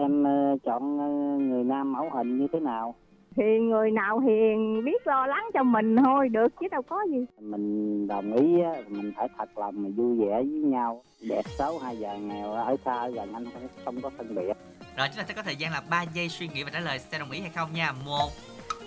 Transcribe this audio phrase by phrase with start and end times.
[0.00, 1.08] em ờ, chọn ờ,
[1.44, 2.94] người nam mẫu hình như thế nào?
[3.36, 7.26] Thì người nào hiền biết lo lắng cho mình thôi được chứ đâu có gì.
[7.40, 11.02] Mình đồng ý á, mình phải thật lòng mà vui vẻ với nhau.
[11.28, 14.52] Đẹp xấu hay già nghèo ở xa gần anh không, không có phân biệt.
[14.96, 16.98] Rồi chúng ta sẽ có thời gian là 3 giây suy nghĩ và trả lời
[16.98, 17.92] sẽ đồng ý hay không nha.
[18.06, 18.28] 1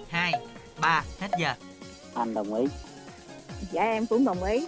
[0.10, 0.32] 2
[0.82, 1.54] 3 hết giờ.
[2.16, 2.66] anh đồng ý.
[3.72, 4.68] Dạ em cũng đồng ý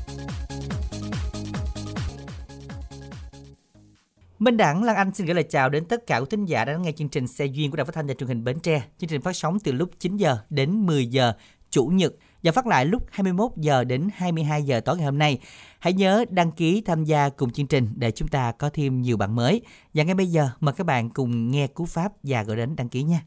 [4.41, 6.77] Minh Đẳng Lan Anh xin gửi lời chào đến tất cả quý thính giả đã
[6.77, 8.83] nghe chương trình Xe duyên của Đài Phát thanh và Truyền hình Bến Tre.
[8.97, 11.33] Chương trình phát sóng từ lúc 9 giờ đến 10 giờ
[11.69, 15.39] chủ nhật và phát lại lúc 21 giờ đến 22 giờ tối ngày hôm nay.
[15.79, 19.17] Hãy nhớ đăng ký tham gia cùng chương trình để chúng ta có thêm nhiều
[19.17, 19.61] bạn mới.
[19.93, 22.89] Và ngay bây giờ, mời các bạn cùng nghe cú pháp và gọi đến đăng
[22.89, 23.21] ký nha.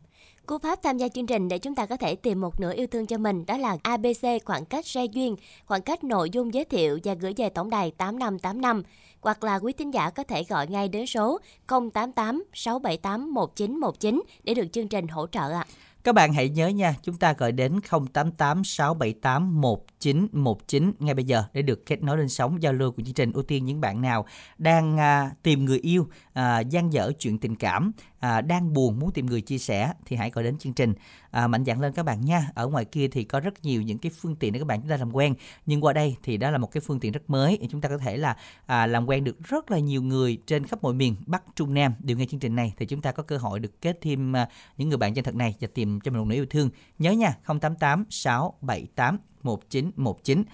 [0.47, 2.87] Cú pháp tham gia chương trình để chúng ta có thể tìm một nửa yêu
[2.87, 5.37] thương cho mình đó là ABC khoảng cách xe duyên,
[5.67, 8.83] khoảng cách nội dung giới thiệu và gửi về tổng đài 8585
[9.21, 14.55] hoặc là quý thính giả có thể gọi ngay đến số 088 678 1919 để
[14.55, 15.67] được chương trình hỗ trợ ạ.
[16.05, 17.81] Các bạn hãy nhớ nha, chúng ta gọi đến
[18.13, 23.03] 088 678 1919 ngay bây giờ để được kết nối lên sóng giao lưu của
[23.03, 24.27] chương trình ưu tiên những bạn nào
[24.59, 27.93] đang à, tìm người yêu, à, gian dở chuyện tình cảm,
[28.25, 30.95] à, đang buồn muốn tìm người chia sẻ thì hãy gọi đến chương trình.
[31.31, 32.49] À, mạnh dạn lên các bạn nha.
[32.55, 34.91] Ở ngoài kia thì có rất nhiều những cái phương tiện để các bạn chúng
[34.91, 35.35] ta làm quen,
[35.67, 37.89] nhưng qua đây thì đó là một cái phương tiện rất mới để chúng ta
[37.89, 38.37] có thể là
[38.67, 41.95] à, làm quen được rất là nhiều người trên khắp mọi miền Bắc Trung Nam
[41.99, 44.49] đều nghe chương trình này thì chúng ta có cơ hội được kết thêm à,
[44.77, 46.71] những người bạn chân thật này và tìm cho mình một nửa yêu thương.
[46.99, 50.45] Nhớ nha, 088 678 1919.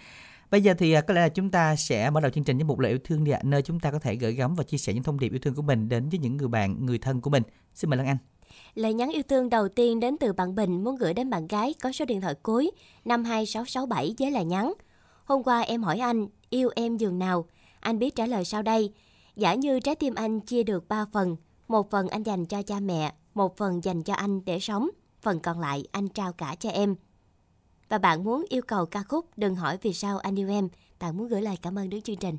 [0.50, 2.64] Bây giờ thì à, có lẽ là chúng ta sẽ bắt đầu chương trình với
[2.64, 4.78] một lời yêu thương đi ạ, nơi chúng ta có thể gửi gắm và chia
[4.78, 7.20] sẻ những thông điệp yêu thương của mình đến với những người bạn, người thân
[7.20, 7.42] của mình.
[7.74, 8.16] Xin mời Lan Anh.
[8.74, 11.74] Lời nhắn yêu thương đầu tiên đến từ bạn Bình muốn gửi đến bạn gái
[11.82, 12.70] có số điện thoại cuối
[13.04, 14.72] 52667 với lời nhắn.
[15.24, 17.44] Hôm qua em hỏi anh yêu em giường nào?
[17.80, 18.92] Anh biết trả lời sau đây.
[19.36, 21.36] Giả như trái tim anh chia được 3 phần,
[21.68, 24.90] một phần anh dành cho cha mẹ, một phần dành cho anh để sống,
[25.22, 26.94] phần còn lại anh trao cả cho em.
[27.90, 30.68] Và bạn muốn yêu cầu ca khúc Đừng hỏi vì sao anh yêu em,
[31.00, 32.36] bạn muốn gửi lời cảm ơn đến chương trình.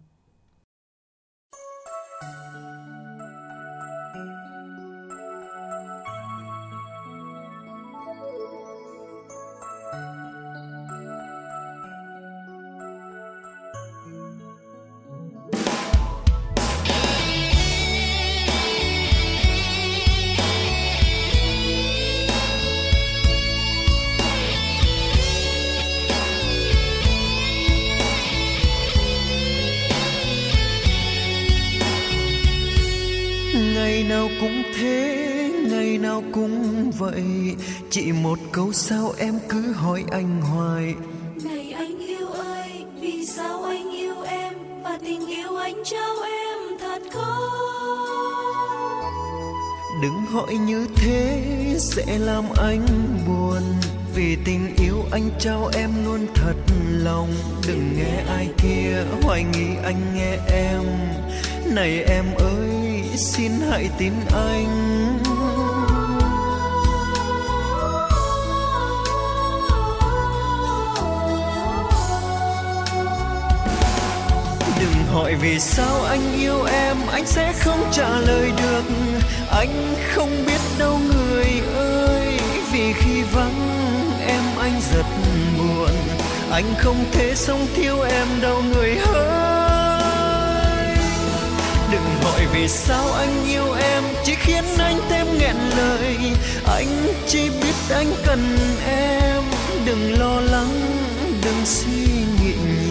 [37.01, 37.55] Vậy?
[37.89, 40.95] Chỉ một câu sao em cứ hỏi anh hoài.
[41.43, 44.53] Này anh yêu ơi, vì sao anh yêu em
[44.83, 47.71] và tình yêu anh trao em thật không?
[50.01, 51.43] đừng hỏi như thế
[51.79, 52.85] sẽ làm anh
[53.27, 53.61] buồn.
[54.15, 56.55] Vì tình yêu anh trao em luôn thật
[56.89, 57.29] lòng.
[57.67, 60.83] Đừng nghe ai kia hoài nghi anh nghe em.
[61.75, 65.30] Này em ơi xin hãy tin anh
[75.13, 78.83] hỏi vì sao anh yêu em, anh sẽ không trả lời được.
[79.51, 82.39] Anh không biết đâu người ơi,
[82.71, 83.81] vì khi vắng
[84.27, 85.05] em anh rất
[85.57, 85.91] buồn
[86.51, 90.95] anh không thể sống thiếu em đâu người ơi.
[91.91, 96.17] Đừng hỏi vì sao anh yêu em, chỉ khiến anh thêm nghẹn lời.
[96.65, 96.87] Anh
[97.27, 99.43] chỉ biết anh cần em,
[99.85, 100.81] đừng lo lắng,
[101.43, 102.05] đừng suy
[102.41, 102.90] nghĩ nhiều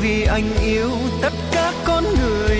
[0.00, 0.90] vì anh yêu
[1.22, 2.59] tất cả con người.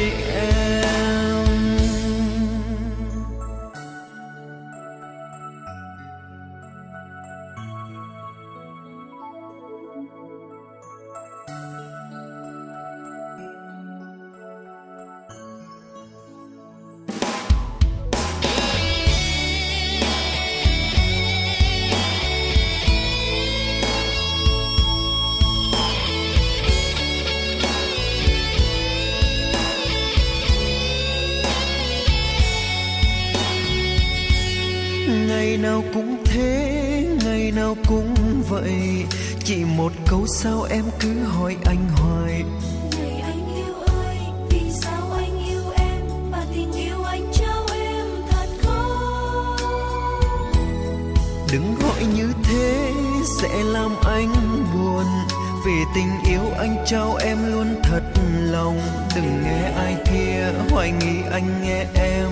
[58.15, 58.81] Thật lòng.
[59.17, 62.31] Đừng nghe ai kia hoài nghi anh nghe em.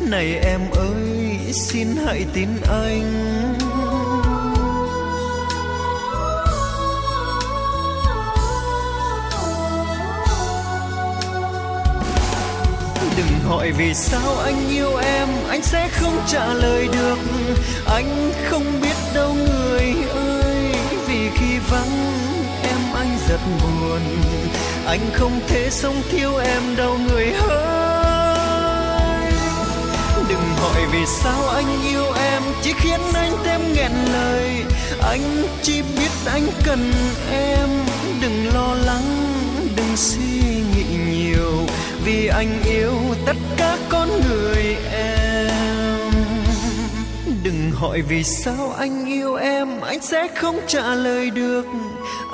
[0.00, 3.54] Này em ơi, xin hãy tin anh.
[13.16, 17.18] Đừng hỏi vì sao anh yêu em, anh sẽ không trả lời được.
[17.86, 20.74] Anh không biết đâu người ơi,
[21.06, 22.20] vì khi vắng
[22.62, 24.00] em anh rất buồn
[24.88, 29.32] anh không thể sống thiếu em đâu, người ơi.
[30.28, 34.64] Đừng hỏi vì sao anh yêu em, chỉ khiến anh thêm nghẹn lời.
[35.02, 36.92] Anh chỉ biết anh cần
[37.32, 37.68] em,
[38.20, 39.26] đừng lo lắng,
[39.76, 40.40] đừng suy
[40.74, 41.66] nghĩ nhiều.
[42.04, 42.94] Vì anh yêu
[43.26, 46.12] tất cả con người em.
[47.42, 51.66] Đừng hỏi vì sao anh yêu em, anh sẽ không trả lời được.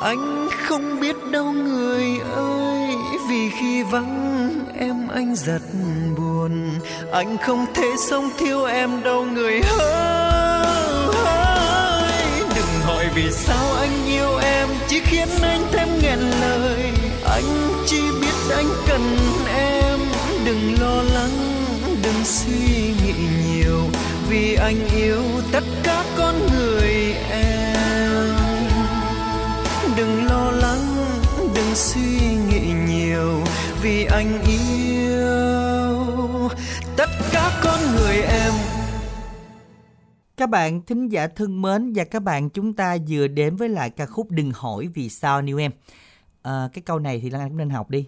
[0.02, 2.04] Anh không biết đâu người
[2.34, 2.96] ơi,
[3.28, 5.62] vì khi vắng em anh giật
[6.16, 6.78] buồn.
[7.12, 10.66] Anh không thể sống thiếu em đâu người ơi.
[12.54, 16.82] Đừng hỏi vì sao anh yêu em, chỉ khiến anh thêm nghẹn lời.
[17.24, 17.44] Anh
[17.86, 19.16] chỉ biết anh cần
[19.56, 19.98] em.
[20.44, 21.54] Đừng lo lắng,
[22.02, 23.14] đừng suy nghĩ
[23.48, 23.80] nhiều.
[24.28, 25.22] Vì anh yêu
[25.52, 27.53] tất cả con người em.
[31.74, 33.40] Suy nghĩ nhiều
[33.82, 36.48] vì anh yêu
[36.96, 38.52] tất cả con người em
[40.36, 43.90] Các bạn thính giả thân mến và các bạn chúng ta vừa đến với lại
[43.90, 45.70] ca khúc Đừng hỏi vì sao yêu em.
[46.42, 48.06] À, cái câu này thì Lan Anh cũng nên học đi.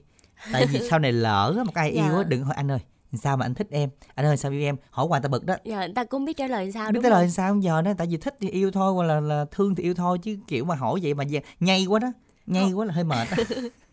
[0.52, 2.04] Tại vì sau này lỡ một ai Dạ.
[2.06, 2.78] yêu á đừng hỏi anh ơi
[3.22, 5.54] sao mà anh thích em anh ơi sao yêu em hỏi hoài ta bực đó
[5.64, 7.20] người ta cũng biết trả lời sao biết đúng cái không?
[7.20, 9.82] lời sao giờ đó tại vì thích thì yêu thôi hoặc là, là thương thì
[9.82, 11.24] yêu thôi chứ kiểu mà hỏi vậy mà
[11.60, 12.12] nhây quá đó
[12.46, 13.28] nhây quá là hơi mệt.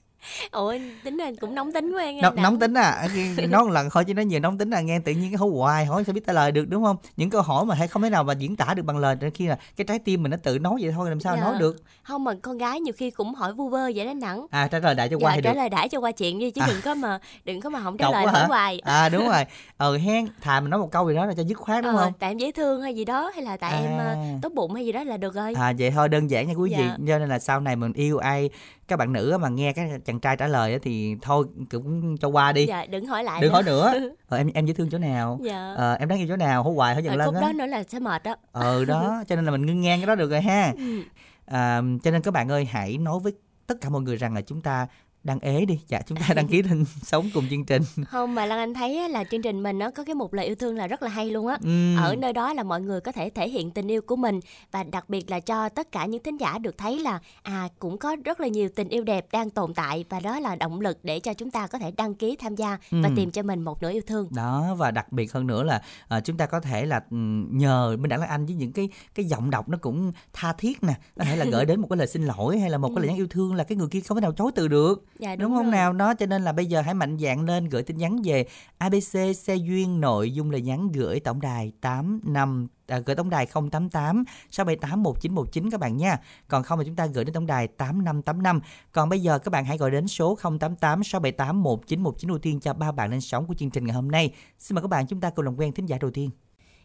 [0.51, 0.73] Ủa
[1.03, 2.21] tính ra cũng nóng tính nghe.
[2.21, 3.07] Nó, nóng tính à
[3.49, 5.49] nói một lần thôi chứ nó nhiều nóng tính à nghe tự nhiên cái hỏi
[5.53, 8.01] hoài hỏi sao biết trả lời được đúng không những câu hỏi mà hay không
[8.01, 10.37] thể nào mà diễn tả được bằng lời khi là cái trái tim mình nó
[10.43, 11.41] tự nói vậy thôi làm sao Dạ.
[11.43, 14.45] nói được Không mà con gái nhiều khi cũng hỏi vu vơ vậy đó nặng.
[14.51, 16.39] à trả lời đại cho qua Dạ, thì trả được lời đãi cho qua chuyện
[16.39, 16.67] đi chứ À.
[16.67, 18.79] đừng có mà đừng có mà không trả Cọc lời hỏi hoài.
[18.79, 19.43] à đúng rồi
[19.77, 22.03] ờ hen thà mình nói một câu gì đó là cho dứt khoát đúng Ờ,
[22.03, 24.05] không tại em dễ thương hay gì đó hay là tại em À.
[24.09, 25.53] ờ, tốt bụng hay gì đó là được rồi.
[25.57, 26.95] À vậy thôi đơn giản nha quý vị Dạ.
[27.07, 28.49] cho nên là sau này mình yêu ai
[28.88, 32.27] các bạn nữ mà nghe các chàng trai trả lời á thì thôi cũng cho
[32.27, 33.41] qua đi Dạ đừng hỏi lại.
[33.41, 33.53] đừng nữa.
[33.53, 33.94] hỏi nữa
[34.27, 35.74] ờ, em em dễ thương chỗ nào Dạ.
[35.77, 37.53] ờ, em đáng yêu chỗ nào hỏi hoài hỏi giận Rồi lên khúc á đó
[37.53, 38.35] nữa là sẽ mệt đó.
[38.51, 41.01] ờ đó cho nên là mình ngưng ngang cái đó được rồi ha Ừ.
[41.45, 43.33] à, cho nên các bạn ơi hãy nói với
[43.68, 44.88] tất cả mọi người rằng là chúng ta
[45.23, 48.45] đang ế đi dạ chúng ta đăng ký lên sống cùng chương trình Không mà
[48.45, 50.88] Lan Anh thấy là chương trình mình nó có cái mục lời yêu thương là
[50.88, 51.57] rất là hay luôn á.
[51.63, 51.98] Ừm.
[51.98, 54.39] Ở nơi đó là mọi người có thể thể hiện tình yêu của mình
[54.71, 57.98] và đặc biệt là cho tất cả những thính giả được thấy là à cũng
[57.98, 61.00] có rất là nhiều tình yêu đẹp đang tồn tại và đó là động lực
[61.03, 63.15] để cho chúng ta có thể đăng ký tham gia và Ừm.
[63.15, 64.27] tìm cho mình một nửa yêu thương.
[64.31, 67.01] đó và đặc biệt hơn nữa là à, chúng ta có thể là
[67.50, 70.83] nhờ Minh Đẳng Lan Anh với những cái cái giọng đọc nó cũng tha thiết
[70.83, 73.01] nè có thể là gửi đến một cái lời xin lỗi hay là một cái
[73.01, 75.36] lời nhắn yêu thương là cái người kia không thể nào chối từ được Dạ,
[75.36, 75.72] đúng, đúng không rồi.
[75.72, 78.46] nào đó cho nên là bây giờ hãy mạnh dạn lên gửi tin nhắn về
[78.77, 83.46] ABC xe duyên nội dung lời nhắn gửi tổng đài 85 à, gửi tổng đài
[83.46, 86.17] 088 678 1919 các bạn nha.
[86.48, 88.62] Còn không thì chúng ta gửi đến tổng đài 8585.
[88.91, 92.74] Còn bây giờ các bạn hãy gọi đến số 088 678 1919 ưu tiên cho
[92.74, 94.34] ba bạn lên sóng của chương trình ngày hôm nay.
[94.60, 96.29] Xin mời các bạn chúng ta cùng làm quen thính giả đầu tiên.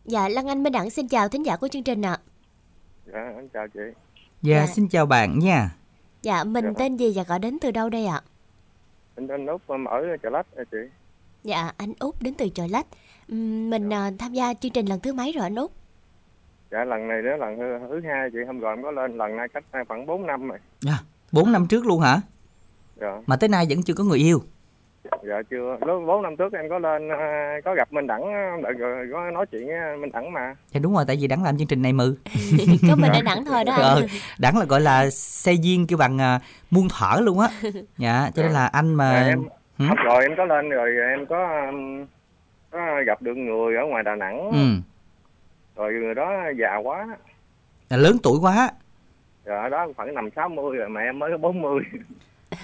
[0.04, 2.18] Dạ Lan Anh Minh Đẳng xin chào thính giả của chương trình ạ.
[3.06, 3.80] Dạ, em chào chị.
[4.42, 4.66] Dạ, Dạ.
[4.66, 5.70] xin chào bạn nha.
[6.22, 6.70] Dạ mình Dạ.
[6.78, 8.20] tên gì và gọi đến từ đâu đây ạ?
[9.16, 10.78] Anh anh Út em ở chợ lách à chị.
[11.44, 12.86] Dạ anh Út đến từ Chợ Lách.
[13.28, 15.70] Ừm, Mình à, tham gia chương trình lần thứ mấy rồi anh Út?
[16.70, 19.36] Dạ lần này đó lần thứ, thứ hai chị hôm rồi em có lên lần
[19.36, 20.58] này cách khoảng 4 năm rồi.
[20.86, 20.98] À,
[21.32, 22.20] 4 năm trước luôn hả?
[23.00, 24.42] Dạ, Mà tới nay vẫn chưa có người yêu.
[25.22, 25.76] Dạ chưa.
[25.86, 28.22] Lúc 4 năm trước em có lên à, có gặp Minh Đẳng
[28.62, 30.54] đợi rồi có nói chuyện với Minh Đẳng mà.
[30.72, 32.16] Dạ đúng rồi, tại vì đẳng làm chương trình này mừ.
[32.88, 33.82] có mình ở Đẳng thôi đó anh.
[33.82, 34.06] Ờ,
[34.38, 37.48] đẳng là gọi là xe duyên kêu bằng à, muôn thở luôn á.
[37.98, 39.44] Dạ, cho nên là anh mà Dạ, em
[39.88, 42.06] hôm rồi em có lên rồi em có um,
[42.70, 44.90] có gặp được người ở ngoài Đà Nẵng ừ,
[45.76, 47.06] rồi người đó già quá.
[47.90, 48.70] là lớn tuổi quá.
[49.44, 51.82] Dạ đó khoảng năm 60 rồi mà em mới có 40.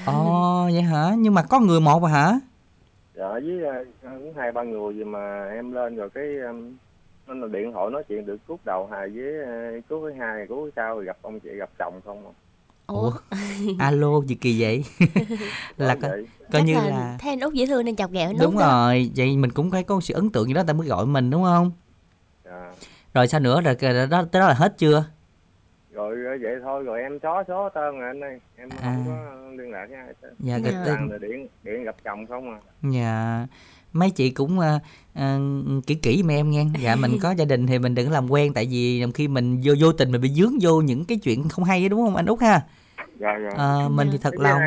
[0.06, 1.14] Ồ, vậy hả?
[1.18, 2.40] Nhưng mà có người một à hả?
[3.16, 6.24] Dạ với à, cũng hai ba người gì mà em lên rồi cái
[7.26, 10.46] nên là điện thoại nói chuyện được cút đầu hai với ờ, cút thứ hai
[10.48, 12.32] cút thứ sau rồi gặp ông chị gặp chồng không à.
[12.86, 13.10] ủa
[13.78, 14.84] alo gì kỳ vậy
[15.76, 18.32] là Bởi coi, coi như là, là thấy anh út dễ thương nên chọc ghẹo
[18.40, 18.60] đúng đó.
[18.66, 21.30] rồi vậy mình cũng phải có sự ấn tượng gì đó ta mới gọi mình
[21.30, 21.72] đúng không
[22.44, 22.70] Dạ.
[23.14, 25.04] rồi sao nữa rồi cái đó tới đó là hết chưa
[25.94, 28.38] rồi ờ, vậy thôi rồi em xóa số tên rồi anh ơi.
[28.56, 28.76] Em À.
[28.82, 32.26] không có liên lạc với ai hết Dạ, Toàn tên- là điện điện gặp chồng
[32.26, 32.58] không à.
[32.82, 33.46] Dạ.
[33.92, 34.78] Mấy chị cũng ờ,
[35.14, 35.38] ờ,
[35.86, 36.64] kỹ kỹ giùm em nghe.
[36.80, 39.74] Dạ mình có gia đình thì mình đừng làm quen tại vì khi mình vô
[39.80, 42.40] vô tình mình bị dướng vô những cái chuyện không hay đúng không anh út
[42.40, 42.60] ha?
[43.20, 43.50] Dạ dạ.
[43.56, 44.60] Ờ, mình thì thật lòng.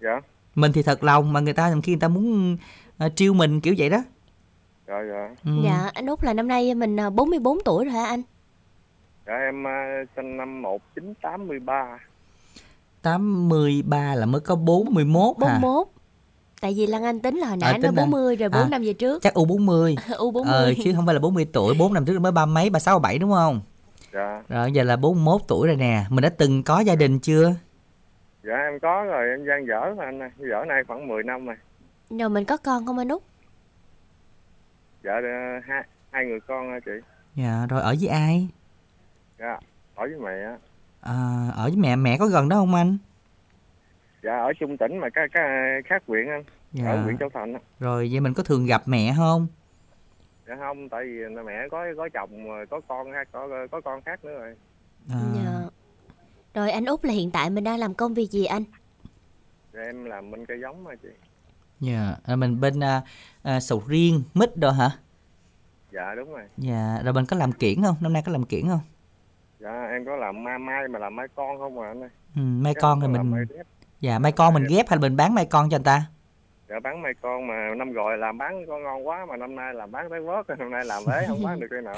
[0.00, 0.20] dạ.
[0.54, 2.56] Mình thì thật lòng mà người ta làm khi người ta muốn
[2.98, 4.02] ờ, trêu mình kiểu vậy đó.
[4.88, 5.34] Dạ dạ.
[5.44, 5.50] Ừ.
[5.64, 8.22] Dạ, anh út là năm nay mình à, 44 tuổi rồi hả anh?
[9.26, 9.70] Dạ em ờ,
[10.16, 11.98] sinh năm một chín tám mươi ba.
[13.02, 15.58] 83 là mới có 41 hả?
[15.60, 15.88] 41.
[16.60, 18.68] Tại vì Lan Anh tính là hồi nãy À, là- 40 rồi 4 à.
[18.70, 19.22] năm về trước.
[19.22, 20.44] chắc U40 U40.
[20.52, 23.18] ờ, chứ không phải là 40 tuổi 4 năm trước mới ba mấy 36 37
[23.18, 23.60] đúng không?
[24.12, 24.42] Dạ.
[24.48, 26.04] Rồi giờ là 41 tuổi rồi nè.
[26.10, 27.54] Mình đã từng có gia đình chưa?
[28.42, 29.28] Dạ em có rồi.
[29.30, 30.30] Em gian dở mà anh ơi.
[30.38, 31.56] Dở nay khoảng 10 năm rồi.
[32.10, 33.22] Rồi mình có con không anh út?
[35.04, 36.92] dạ ờ, hai hai người con hả chị?
[37.34, 38.48] Dạ rồi ở với ai
[39.38, 39.58] dạ
[39.94, 40.56] ở với mẹ
[41.00, 42.98] à, ở với mẹ mẹ có gần đó không anh?
[44.22, 45.44] Dạ ở trung tỉnh mà cái cái
[45.84, 46.90] khác huyện anh dạ.
[46.90, 49.46] ở huyện châu thành rồi vậy mình có thường gặp mẹ không?
[50.48, 54.02] Dạ không tại vì mẹ có có chồng rồi, có con khác có có con
[54.02, 54.56] khác nữa rồi.
[55.10, 55.62] À, Dạ.
[56.54, 58.64] Rồi anh út là hiện tại mình đang làm công việc gì anh?
[59.74, 61.08] dạ em làm bên cây giống mà chị.
[61.80, 63.02] Dạ à, mình bên à,
[63.42, 64.90] à, sầu riêng mít đồ hả?
[65.92, 66.42] Dạ đúng rồi.
[66.56, 67.96] Dạ rồi mình có làm kiển không?
[68.00, 68.80] Năm nay có làm kiển không
[69.64, 72.10] dạ em có làm mai mai mà làm mai con không à anh ơi?
[72.36, 73.44] Ừ, mai con thì mình mai
[74.00, 76.02] dạ mai con mình ghép hay là mình bán mai con cho người ta?
[76.68, 79.74] Dạ bán mai con mà năm rồi làm bán con ngon quá mà năm nay
[79.74, 81.94] làm bán tới vớt năm nay làm ế không bán được cái nào.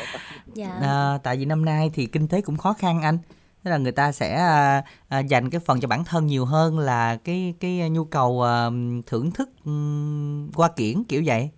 [0.55, 0.71] Dạ.
[0.83, 3.19] À, tại vì năm nay thì kinh tế cũng khó khăn anh.
[3.63, 6.79] Tức là người ta sẽ à, à, dành cái phần cho bản thân nhiều hơn
[6.79, 8.71] là cái cái nhu cầu à,
[9.07, 11.51] thưởng thức ừm, qua kiển kiểu vậy.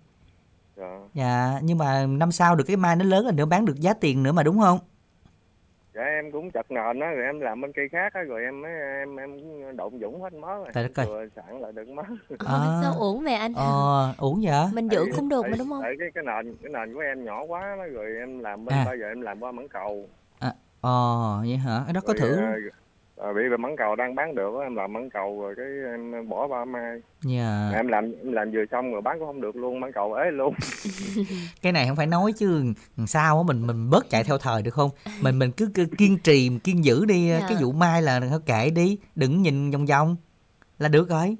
[0.77, 0.99] Dạ.
[1.13, 3.93] Dạ nhưng mà năm sau được cái mai nó lớn rồi nữa bán được giá
[3.93, 4.79] tiền nữa mà đúng không
[5.99, 8.61] dạ em cũng chặt nền á rồi em làm bên cây khác á rồi em
[8.61, 9.37] mới em em
[9.77, 11.05] độn dũng hết mớ rồi Trời đất ơi.
[11.05, 12.03] vừa sẵn lại được mớ
[12.45, 12.79] À.
[12.81, 13.53] Sao uổng vậy anh?
[13.53, 15.81] ờ uổng vậy Mình dưỡng cũng được mà đúng không?
[15.83, 18.75] tại cái cái nền cái nền của em nhỏ quá đó, rồi em làm bên
[18.75, 18.85] À.
[18.85, 20.09] bây giờ em làm qua mảng cầu
[20.81, 22.53] ờ vậy hả đó có Rồi, thử à,
[23.23, 26.47] à, bị mảng cầu đang bán được em làm mảng cầu rồi cái em bỏ
[26.47, 27.01] ba mai.
[27.23, 27.71] Dạ.
[27.73, 30.31] Em làm em làm vừa xong rồi bán cũng không được luôn mảng cầu ế
[30.31, 30.53] luôn.
[31.61, 32.63] Cái này không phải nói chứ
[33.07, 34.89] sao á mình mình bớt chạy theo thời được không?
[35.21, 37.45] Mình mình cứ, cứ kiên trì kiên giữ đi Dạ.
[37.49, 40.15] cái vụ mai là kệ đi đừng nhìn vòng vòng.
[40.79, 41.35] Là được rồi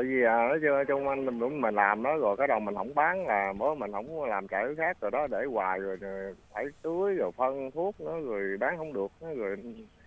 [0.00, 2.60] tại vì à, nói chưa chung anh mình đúng mình làm đó rồi cái đầu
[2.60, 5.78] mình không bán là bữa mình không làm chạy cái khác rồi đó để hoài
[5.78, 9.56] rồi, rồi phải tưới rồi phân thuốc nữa rồi bán không được nữa, rồi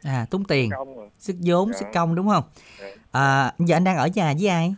[0.04, 0.70] à tốn tiền.
[0.78, 1.80] Công rồi sức vốn Dạ.
[1.80, 2.44] sức công đúng không?
[2.82, 2.88] Dạ.
[3.12, 4.76] à, giờ anh đang ở nhà với ai?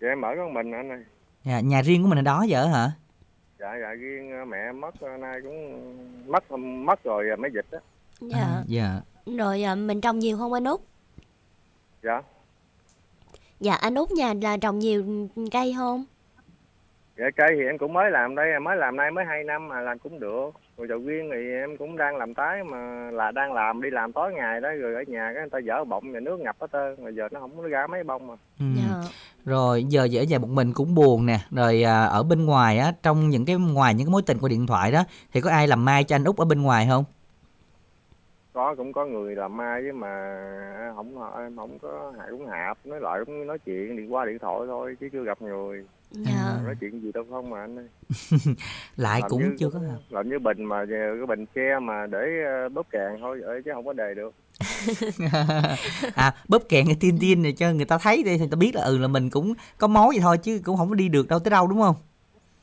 [0.00, 1.04] Vậy em ở con mình anh ơi.
[1.44, 2.90] Dạ, nhà riêng của mình ở đó vợ hả?
[3.58, 7.66] Dạ dạ riêng à, mẹ mất à, nay cũng mất mất rồi à, mới dịch
[7.70, 7.78] á
[8.20, 8.38] Dạ.
[8.38, 9.00] à, dạ.
[9.38, 10.80] Rồi à, mình trồng nhiều không anh út?
[12.02, 12.22] dạ
[13.60, 16.04] Dạ anh út nhà là trồng nhiều cây không?
[17.18, 19.80] dạ cây thì em cũng mới làm đây mới làm nay mới hai năm mà
[19.80, 23.52] làm cũng được rồi sầu riêng thì em cũng đang làm tái mà là đang
[23.52, 26.20] làm đi làm tối ngày đó rồi ở nhà cái người ta dỡ bọng nhà
[26.20, 28.64] nước ngập hết trơn rồi giờ nó không có ra mấy bông mà ừ.
[28.76, 29.08] Dạ.
[29.44, 32.92] rồi giờ dễ nhà một mình cũng buồn nè rồi à, ở bên ngoài á
[33.02, 35.68] trong những cái ngoài những cái mối tình qua điện thoại đó thì có ai
[35.68, 37.04] làm mai cho anh út ở bên ngoài không
[38.56, 40.12] có cũng có người làm mai chứ mà
[40.96, 42.78] không em không có hại cũng hạp.
[42.86, 45.84] Nói lại cũng nói chuyện điện qua điện thoại thôi chứ chưa gặp người.
[46.10, 46.58] Dạ.
[46.64, 47.88] nói chuyện gì đâu không mà anh ơi.
[48.96, 49.78] Lại Làm cũng như- chưa có
[50.10, 53.70] làm như bình mà cái bình xe mà để ờ, bóp càng thôi vậy chứ
[53.74, 54.34] không có đề được.
[56.14, 58.56] À bóp kẹn cái tin tin này cho người ta thấy đi thì người ta
[58.56, 61.08] biết là ừ là mình cũng có mối vậy thôi chứ cũng không có đi
[61.08, 61.94] được đâu tới đâu đúng không?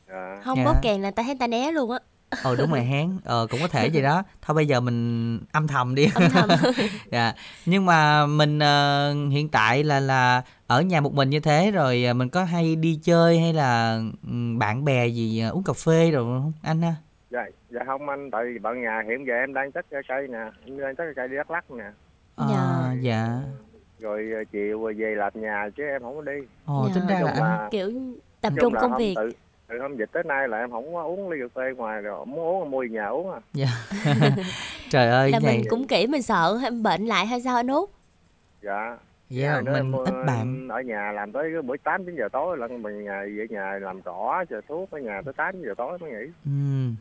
[0.08, 0.64] À, Không Dạ.
[0.66, 2.00] bóp kèn là ta thấy ta né luôn á.
[2.42, 5.68] Ờ đúng rồi hén ờ cũng có thể vậy đó thôi bây giờ mình âm
[5.68, 6.50] thầm đi Âm thầm.
[7.12, 7.34] dạ
[7.66, 12.04] nhưng mà mình ờ, hiện tại là là ở nhà một mình như thế rồi
[12.04, 15.74] ờ, mình có hay đi chơi hay là ừ, bạn bè gì ờ, uống cà
[15.86, 16.96] phê rồi không anh ha
[17.32, 20.28] dạ dạ không anh tại vì bạn nhà hiện giờ em đang cất cái cây
[20.28, 21.84] nè em đang cái cây đi đắk lắc nè
[22.36, 22.48] Ờ,
[23.02, 23.40] Dạ.
[24.00, 26.96] rồi chiều rồi về làm nhà chứ em không có đi ồ Dạ.
[26.96, 27.92] tính ra là là- Kiểu
[28.42, 29.16] tập trung công việc.
[29.16, 29.32] tự,
[29.74, 32.26] từ hôm dịch tới nay là em không có uống ly cà phê ngoài rồi
[32.26, 33.40] muốn uống mua về nhà uống à.
[33.54, 33.68] Dạ.
[34.90, 37.68] Trời ơi Là này mình cũng kỹ mình sợ em bệnh lại hay sao anh
[37.68, 37.90] út?
[38.62, 38.98] dạ
[39.34, 40.68] Dạ, Hai nữa mình em, ít bạn.
[40.72, 43.80] ở nhà làm tới cái buổi tám chín giờ tối là mình nhà về nhà
[43.82, 46.52] làm trỏ chờ thuốc ở nhà tới tám giờ tối mới nghỉ Ừ,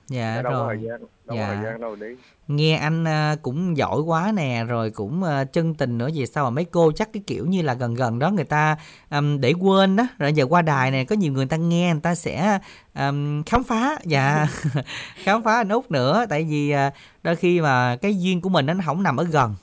[0.08, 0.76] dạ đâu có rồi.
[0.76, 1.46] thời gian đâu có Dạ.
[1.54, 2.06] thời gian đâu đi
[2.48, 6.44] Nghe anh à, cũng giỏi quá nè, rồi cũng à, chân tình nữa vậy sao
[6.44, 8.76] mà mấy cô chắc cái kiểu như là gần gần đó người ta
[9.10, 12.00] ừm, để quên đó, rồi giờ qua đài này có nhiều người ta nghe người
[12.02, 12.58] ta sẽ
[12.94, 14.46] ừm, khám phá dạ
[15.24, 16.90] khám phá anh út nữa tại vì à,
[17.22, 19.54] đôi khi mà cái duyên của mình nó không nằm ở gần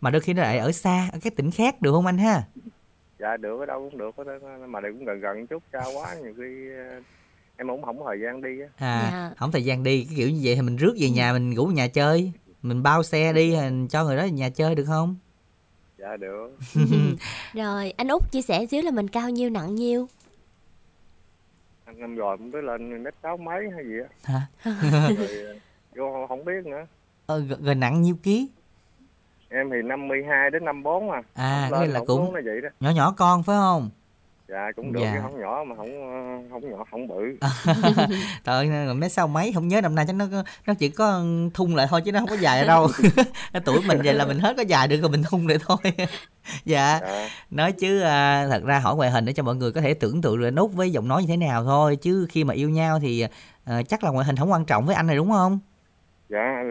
[0.00, 2.42] mà đôi khi nó lại ở xa ở cái tỉnh khác được không anh ha?
[3.18, 4.10] dạ được ở đâu cũng được
[4.68, 7.00] mà đây cũng gần gần chút xa quá nhiều khi ờ,
[7.56, 8.68] em cũng không có thời gian đi á.
[8.76, 9.34] À, Dạ.
[9.36, 11.66] không thời gian đi cái kiểu như vậy thì mình rước về nhà mình ngủ
[11.66, 12.32] nhà chơi.
[12.62, 15.16] Mình bao xe đi mình cho người đó về nhà chơi được không?
[15.98, 16.56] Dạ được.
[17.54, 20.06] Rồi, anh Út chia sẻ xíu là mình cao nhiêu nặng nhiêu?
[21.84, 24.08] anh năm rồi cũng tới lên mét sáu mấy hay gì á.
[24.22, 24.46] Hả?
[25.08, 25.56] Rồi ờ,
[25.96, 26.86] vô không biết nữa.
[27.26, 28.48] Ờ, rồi nặng nhiêu ký
[29.50, 31.22] em thì 52 đến 54 à.
[31.34, 32.68] À, lên, là cũng- nó vậy đó.
[32.80, 33.90] nhỏ nhỏ con phải không?
[34.48, 35.12] Dạ cũng được Dạ.
[35.14, 37.22] chứ không nhỏ mà không ờ, không nhỏ không bự.
[38.44, 40.26] Trời ơi mấy sau mấy không nhớ năm nay chắc nó
[40.66, 41.22] nó chỉ có
[41.54, 42.88] thun lại thôi chứ nó không có dài đâu.
[43.64, 45.76] Tuổi mình vậy là mình hết có dài được rồi mình thun lại thôi.
[46.64, 46.98] Dạ.
[47.02, 47.28] Dạ.
[47.50, 50.22] Nói chứ à, thật ra hỏi ngoại hình để cho mọi người có thể tưởng
[50.22, 52.98] tượng được nút với giọng nói như thế nào thôi chứ khi mà yêu nhau
[53.02, 53.26] thì
[53.64, 55.58] à, chắc là ngoại hình không quan trọng với anh này đúng không?
[56.28, 56.62] Dạ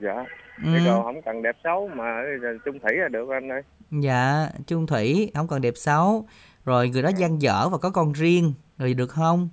[0.00, 0.24] dạ
[0.56, 0.70] ừ.
[0.72, 2.22] Chứ còn không cần đẹp xấu mà
[2.64, 3.62] chung thủy là được anh ơi.
[3.90, 6.26] Dạ chung thủy không cần đẹp xấu.
[6.64, 9.48] Rồi người đó gian dở và có con riêng rồi được không?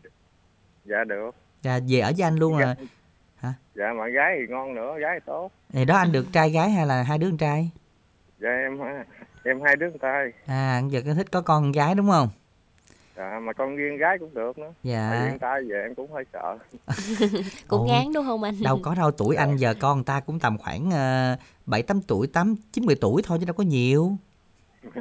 [0.85, 1.35] Dạ được.
[1.61, 2.75] Dạ về ở với anh luôn là
[3.75, 5.51] dạ mà gái thì ngon nữa gái thì tốt.
[5.73, 7.71] Thì đó anh được trai gái hay là hai đứa con trai?
[8.39, 8.79] Dạ em
[9.43, 10.31] em hai đứa con trai.
[10.45, 12.29] À giờ cái thích có con gái đúng không
[13.19, 14.67] dạ mà con riêng gái cũng được nữa.
[14.83, 16.57] Tại dạ con trai về em cũng hơi sợ.
[17.67, 17.85] Cũng Ồ.
[17.85, 18.53] ngán đúng không anh?
[18.63, 22.01] đâu có đâu tuổi anh giờ con người ta cũng tầm khoảng ờ, bảy tám
[22.01, 24.12] tuổi tám chín mười tuổi thôi chứ đâu có nhiều.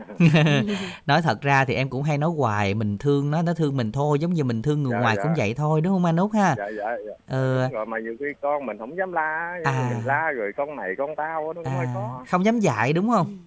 [1.07, 3.93] Nói thật ra thì em cũng hay nói hoài mình thương nó nó thương mình
[3.93, 5.23] thôi giống như mình thương người Dạ, ngoài dạ.
[5.23, 6.55] cũng vậy thôi đúng không anh út ha?
[6.59, 7.13] Dạ dạ dạ.
[7.29, 9.91] Ừ, Đúng rồi mà nhiều khi con mình không dám la mà À.
[9.95, 12.25] mình la rồi con này con tao nó cũng hơi à, khó.
[12.31, 13.39] không dám dạy đúng không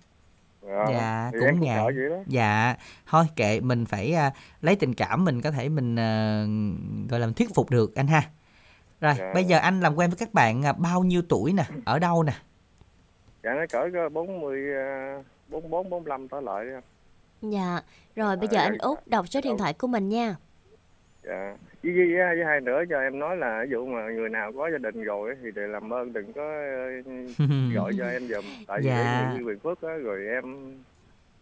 [0.67, 1.91] Dạ, Dạ, thì cũng ngại.
[2.09, 2.75] đó dạ
[3.07, 6.43] thôi kệ mình phải à, lấy tình cảm mình có thể mình à,
[7.09, 8.21] gọi là thuyết phục được anh ha
[9.01, 9.31] rồi Dạ.
[9.33, 12.23] bây giờ anh làm quen với các bạn à, bao nhiêu tuổi nè ở đâu
[12.23, 12.33] nè
[13.43, 14.61] dạ nó cỡ bốn mươi
[15.49, 16.65] bốn bốn bốn lăm tới lại.
[17.41, 17.79] Dạ.
[18.15, 20.35] Rồi bây giờ anh Út đọc số điện thoại của mình nha.
[21.23, 24.51] Dạ với, với, với, hai nữa cho em nói là ví dụ mà người nào
[24.51, 28.43] có gia đình rồi thì để làm ơn đừng có ờ, gọi cho em giùm
[28.67, 29.31] tại vì Dạ.
[29.35, 29.39] dạ.
[29.45, 30.43] quyền phước á rồi em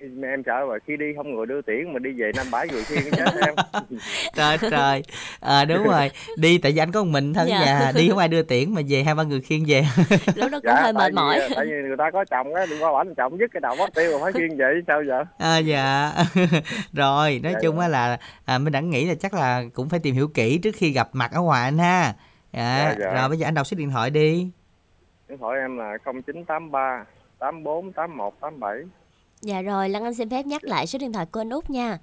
[0.01, 2.83] em sợ rồi khi đi không người đưa tiễn mà đi về năm bãi người
[2.83, 3.55] khiêng chết em.
[4.35, 5.03] Trời trời.
[5.39, 6.11] À, đúng rồi.
[6.37, 7.59] Đi tại vì anh có một mình thân Dạ.
[7.65, 9.83] nhà đi không ai đưa tiễn mà về hai ba người khiêng về.
[10.35, 11.39] Lúc đó cũng hơi tại mệt vì, mỏi.
[11.55, 13.93] tại vì người ta có chồng á đừng có bảo chồng dứt cái đầu mất
[13.95, 15.23] tiêu rồi phải khiêng về chứ sao giờ?
[15.37, 16.11] À, dạ.
[16.93, 17.81] Rồi nói Dạ, chung dạ.
[17.81, 20.75] á là à, mình đã nghĩ là chắc là cũng phải tìm hiểu kỹ trước
[20.75, 22.13] khi gặp mặt ở ngoài anh ha.
[22.53, 23.13] Dạ, Dạ, dạ.
[23.13, 24.49] rồi bây giờ anh đọc số điện thoại đi.
[25.29, 27.05] Điện thoại em là 0983
[27.39, 28.75] 84 81 87
[29.41, 31.97] Dạ rồi, Lan Anh xin phép nhắc lại số điện thoại của anh Út nha.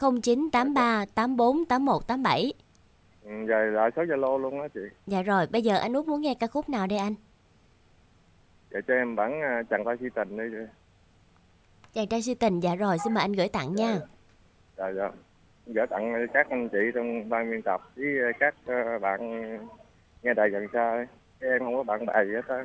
[0.00, 2.52] 0983 84 81 87.
[3.24, 6.20] ừ, rồi lại số zalo luôn á chị Dạ rồi, bây giờ anh Út muốn
[6.20, 7.14] nghe ca khúc nào đây anh?
[8.70, 10.44] vậy cho em bản à, chàng trai si tình đi
[11.94, 13.98] Chàng trai si tình, dạ rồi, xin mời anh gửi tặng nha.
[14.76, 15.10] dạ dạ
[15.66, 18.06] gửi tặng các anh chị trong ban biên tập với
[18.40, 19.20] các ờ, bạn
[20.22, 21.06] nghe đài gần xa
[21.40, 22.64] em không có bạn bè gì hết á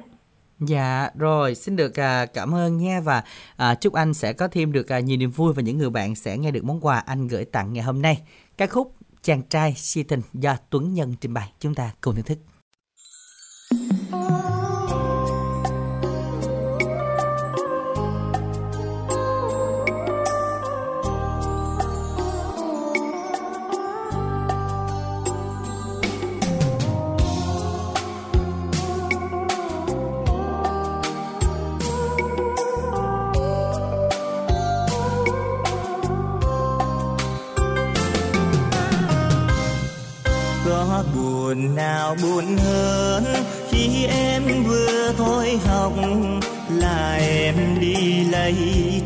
[0.65, 3.23] Dạ rồi xin được à, cảm ơn nha và
[3.55, 6.15] à, chúc anh sẽ có thêm được à, nhiều niềm vui và những người bạn
[6.15, 8.21] sẽ nghe được món quà anh gửi tặng ngày hôm nay.
[8.57, 12.25] Ca khúc Chàng trai si tình do Tuấn Nhân trình bày chúng ta cùng thưởng
[12.25, 12.37] thức.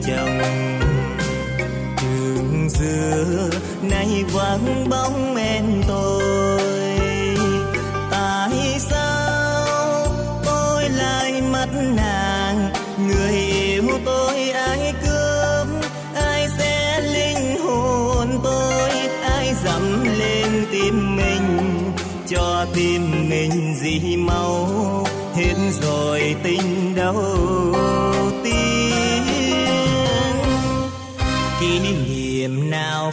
[0.07, 0.39] Chồng.
[2.01, 3.49] Đường xưa
[3.81, 5.34] nay vắng bóng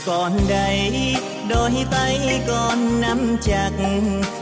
[0.06, 1.16] con còn đây,
[1.48, 3.70] đôi tay con nắm chặt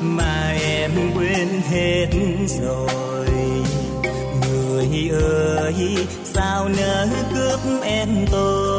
[0.00, 2.06] mà em quên hết
[2.62, 3.26] rồi.
[4.40, 5.10] Người
[5.56, 8.69] ơi, sao nỡ cướp em tôi?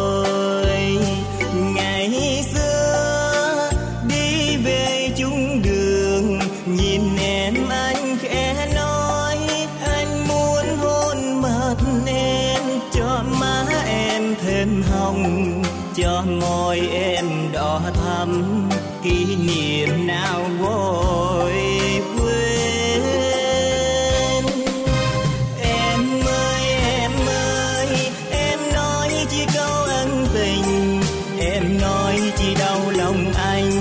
[31.61, 33.71] Em nói chỉ đau lòng anh.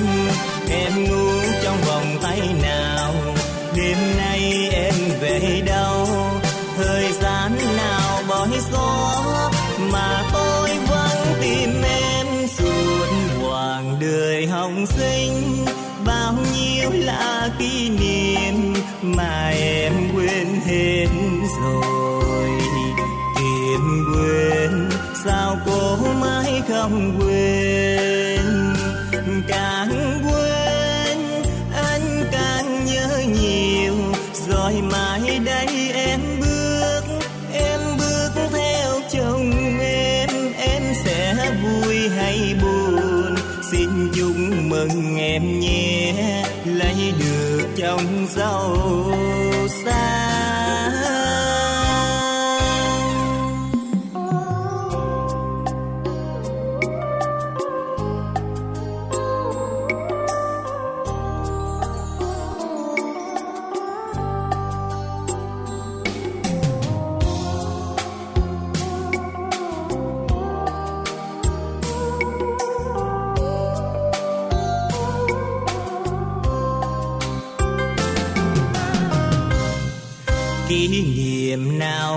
[0.70, 1.30] Em ngủ
[1.62, 3.14] trong vòng tay nào,
[3.76, 6.06] đêm nay em về đâu?
[6.76, 9.14] Thời gian nào bói gió
[9.92, 12.26] mà tôi vẫn tìm em?
[12.48, 13.06] Suốt
[13.42, 15.64] hoàng đời hồng sinh
[16.06, 21.06] bao nhiêu là kỷ niệm mà em quên hết
[21.62, 22.50] rồi?
[23.36, 24.88] Tìm quên,
[25.24, 27.49] sao cô mãi không quên?
[48.00, 48.99] Dòng chồng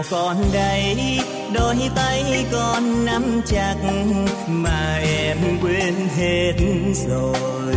[0.04, 1.20] nào còn đây,
[1.54, 3.76] đôi tay con nắm chặt
[4.48, 6.54] mà em quên hết
[7.10, 7.76] rồi.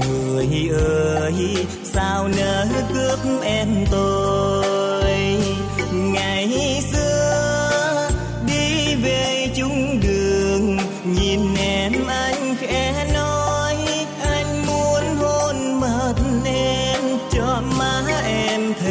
[0.00, 4.65] Người ơi, sao nỡ cướp em tôi?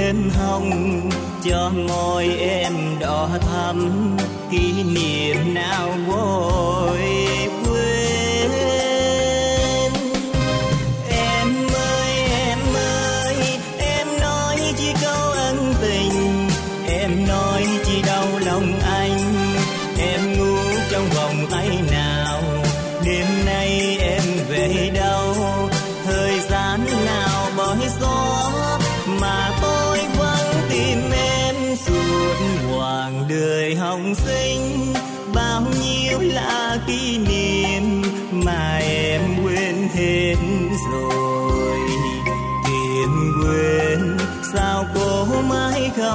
[0.06, 1.02] Bên hồng
[1.44, 3.90] cho môi em đỏ thắm
[4.52, 7.15] kỷ niệm nào vội.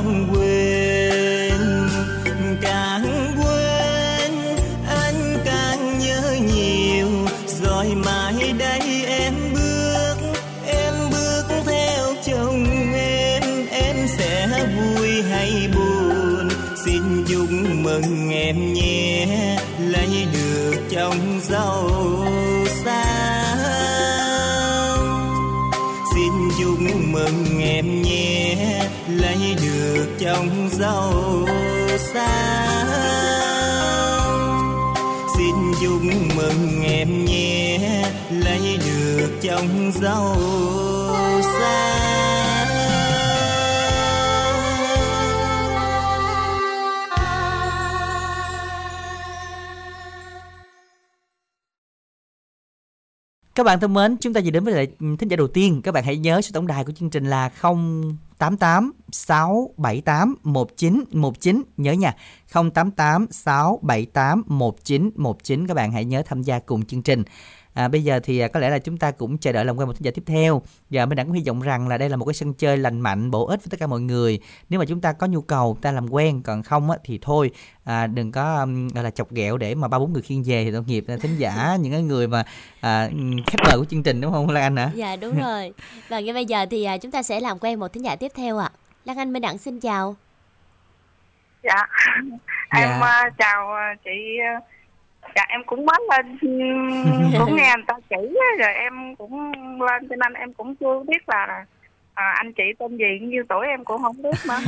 [0.02, 0.39] Mãi
[32.14, 32.86] sao?
[35.36, 36.02] Xin chúc
[36.36, 37.78] mừng em nhé
[38.30, 40.36] lấy được chồng giàu
[41.42, 41.99] sang.
[53.60, 55.82] Các bạn thân mến, chúng ta vừa đến với lại thính giả đầu tiên.
[55.82, 57.48] Các bạn hãy nhớ số tổng đài của chương trình là
[58.38, 62.14] 088 678 1919 nhớ nha.
[62.52, 67.24] 088 678 1919 các bạn hãy nhớ tham gia cùng chương trình.
[67.74, 69.88] À, bây giờ thì à, có lẽ là chúng ta cũng chờ đợi làm quen
[69.88, 72.16] một thính giả tiếp theo và mình đã cũng hy vọng rằng là đây là
[72.16, 74.86] một cái sân chơi lành mạnh bổ ích với tất cả mọi người nếu mà
[74.86, 77.50] chúng ta có nhu cầu ta làm quen còn không á, thì thôi
[77.84, 80.72] à, đừng có gọi là chọc ghẹo để mà ba bốn người khiêng về thì
[80.72, 82.44] tội nghiệp thính giả những cái người mà
[82.80, 83.10] à,
[83.46, 84.90] khách mời của chương trình đúng không Lan Anh hả?
[84.94, 85.72] Dạ đúng rồi.
[86.08, 88.32] Và ngay bây giờ thì à, chúng ta sẽ làm quen một thính giả tiếp
[88.34, 88.70] theo ạ.
[89.04, 90.16] Lan Anh Minh Đẳng xin chào.
[91.62, 91.86] Dạ
[92.74, 92.80] Dạ.
[92.80, 94.60] em ờ, chào ờ, chị ờ,
[95.36, 96.38] dạ em cũng mới lên
[97.38, 101.02] cũng nghe người ta chỉ á, rồi em cũng lên cho nên em cũng chưa
[101.08, 101.64] biết là
[102.14, 104.58] à, anh chị tên gì nhiêu tuổi em cũng không biết mà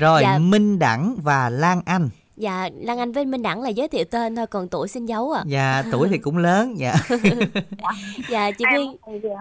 [0.00, 0.38] Rồi, Dạ.
[0.38, 2.08] Minh Đẳng và Lan Anh.
[2.36, 5.32] Dạ, Lan Anh với Minh Đẳng là giới thiệu tên thôi, còn tuổi xin giấu
[5.32, 5.42] à.
[5.46, 6.74] Dạ, tuổi thì cũng lớn.
[6.78, 6.92] Dạ.
[8.28, 8.86] Dạ, chị thì,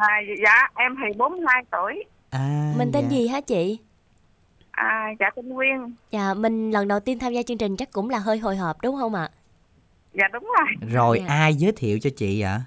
[0.07, 3.09] à, dạ em thì 42 tuổi À, mình tên dạ.
[3.17, 3.77] gì hả chị?
[4.87, 8.09] À, dạ tên Nguyên Dạ, mình lần đầu tiên tham gia chương trình chắc cũng
[8.09, 9.29] là hơi hồi hộp đúng không ạ?
[10.13, 11.25] dạ đúng rồi Rồi, Dạ.
[11.33, 12.59] ai giới thiệu cho chị ạ?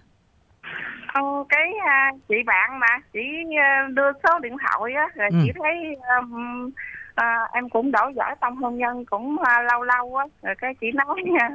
[1.15, 3.21] Ô, cái à, chị bạn mà chị
[3.59, 5.37] à, đưa số điện thoại á rồi Ừ.
[5.45, 5.75] chị thấy
[6.21, 6.71] um,
[7.15, 10.75] à, em cũng đổ giỏi trong hôn nhân cũng à, lâu lâu á rồi cái
[10.81, 11.51] chị nói à,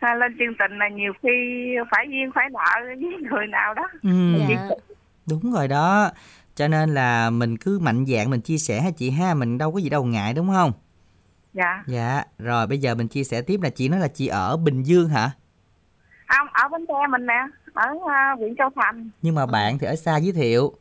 [0.00, 1.28] à, lên chương trình là nhiều khi
[1.90, 2.96] phải duyên phải nợ với
[3.30, 4.68] người nào đó Ừ, Dạ.
[5.30, 6.10] đúng rồi đó.
[6.58, 9.72] Cho nên là mình cứ mạnh dạn mình chia sẻ ha chị ha, mình đâu
[9.72, 10.72] có gì đâu ngại đúng không?
[11.54, 14.56] dạ Dạ, rồi bây giờ mình chia sẻ tiếp là chị nói là chị ở
[14.56, 15.30] Bình Dương hả?
[16.28, 19.86] không ở bến tre mình nè ở à, huyện châu thành Nhưng mà bạn thì
[19.86, 20.72] ở xa giới thiệu.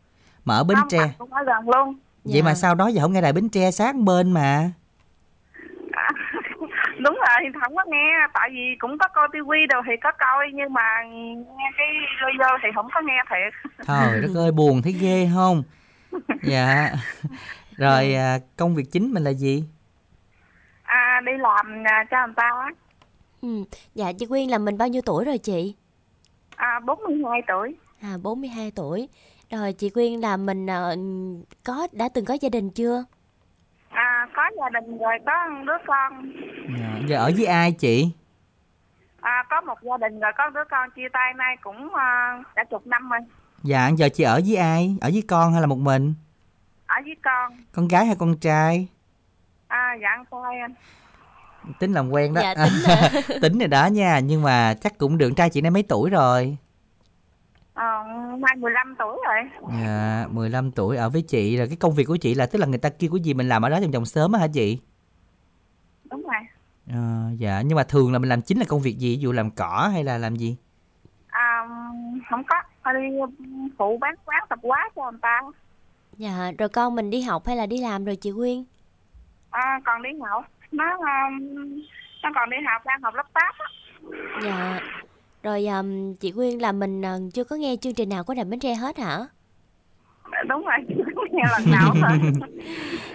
[0.45, 1.13] Mà ở Bến không Tre.
[1.17, 2.43] cũng ở gần luôn Vậy Dạ.
[2.45, 4.71] mà sau đó giờ không nghe đài Bến Tre sát bên mà.
[7.07, 10.11] À, đúng rồi không có nghe tại vì cũng có coi tivi đâu thì có
[10.19, 10.81] coi nhưng mà
[11.57, 11.87] nghe cái
[12.21, 15.63] lôi vô thì không có nghe thiệt Trời đất ơi buồn thấy ghê không?
[16.43, 16.91] Dạ.
[17.77, 19.63] Rồi à, công việc chính mình là gì?
[20.83, 22.69] à, đi làm à, cho người ta á.
[23.41, 23.63] Ừ.
[23.95, 25.75] Dạ, chị Quyên là mình bao nhiêu tuổi rồi chị?
[26.55, 29.07] à, 42 tuổi À, 42 tuổi.
[29.51, 30.95] Rồi chị Quyên là mình ờ,
[31.65, 33.03] có đã từng có gia đình chưa?
[34.49, 35.31] Có gia đình rồi có
[35.65, 36.31] đứa con
[36.79, 36.99] Dạ.
[37.07, 38.09] Giờ ở với ai chị?
[39.21, 42.63] à, có một gia đình rồi có đứa con chia tay nay cũng à, cả
[42.63, 43.19] chục năm rồi
[43.63, 44.95] Dạ giờ chị ở với ai?
[45.01, 46.13] Ở với con hay là một mình?
[46.87, 48.87] ở với con Con gái hay con trai?
[49.67, 50.73] à, dạ con trai anh
[51.79, 52.41] Tính làm quen đó.
[52.41, 55.83] Dạ, tính tính rồi đó nha, nhưng mà chắc cũng được trai chị nay mấy
[55.83, 56.57] tuổi rồi?
[57.77, 58.03] À,
[58.39, 62.15] nay 15 tuổi rồi Dạ, 15 tuổi ở với chị rồi cái công việc của
[62.17, 64.05] chị là tức là người ta kêu của gì mình làm ở đó trong vòng
[64.05, 64.79] sớm á hả chị?
[66.11, 66.35] đúng rồi
[66.93, 69.15] Ờ, dạ, nhưng mà thường là mình làm chính là công việc gì?
[69.15, 70.57] Ví dụ làm cỏ hay là làm gì?
[71.27, 71.67] à,
[72.29, 72.43] không
[72.83, 72.99] có đi
[73.77, 75.41] phụ bán quán tập quá cho người ta
[76.17, 78.63] Dạ, rồi con mình đi học hay là đi làm rồi chị Quyên?
[79.49, 81.39] à, còn đi học nó um,
[82.23, 83.65] nó còn đi học đang học lớp 8 á
[84.43, 84.79] Dạ.
[85.47, 88.49] Rồi ừm, chị Quyên là mình ờ, chưa có nghe chương trình nào của Đàm
[88.49, 89.27] Bến Tre hết hả?
[90.49, 90.77] đúng rồi
[91.31, 91.95] nghe lần nào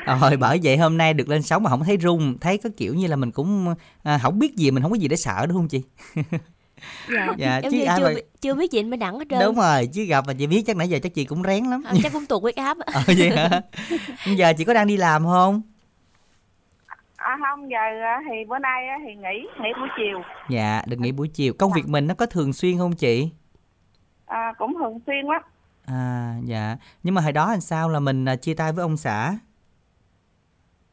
[0.07, 2.71] thôi Rồi bởi vậy hôm nay được lên sóng mà không thấy rung, thấy có
[2.77, 5.47] kiểu như là mình cũng à, không biết gì, mình không có gì để sợ
[5.47, 5.83] đúng không chị?
[7.09, 9.41] Dạ, Dạ, chứ như ai chưa, mà- chưa biết gì mới đẳng hết trơn.
[9.41, 11.83] Đúng rồi, chứ gặp mà chị biết chắc nãy giờ chắc chị cũng rén lắm.
[11.87, 12.77] À, chắc cũng tụt huyết áp.
[12.93, 13.63] Ờ vậy hả?
[14.27, 15.63] Bây giờ chị có đang đi làm không?
[17.33, 21.01] À, không giờ á, thì bữa nay á, thì nghỉ nghỉ buổi chiều Dạ, được
[21.01, 21.53] nghỉ buổi chiều.
[21.59, 23.31] Công việc mình nó có thường xuyên không chị?
[24.27, 25.43] à, cũng thường xuyên lắm
[25.87, 26.77] À, dạ.
[27.03, 29.39] Nhưng mà hồi đó làm sao là mình à, chia tay với ông xã?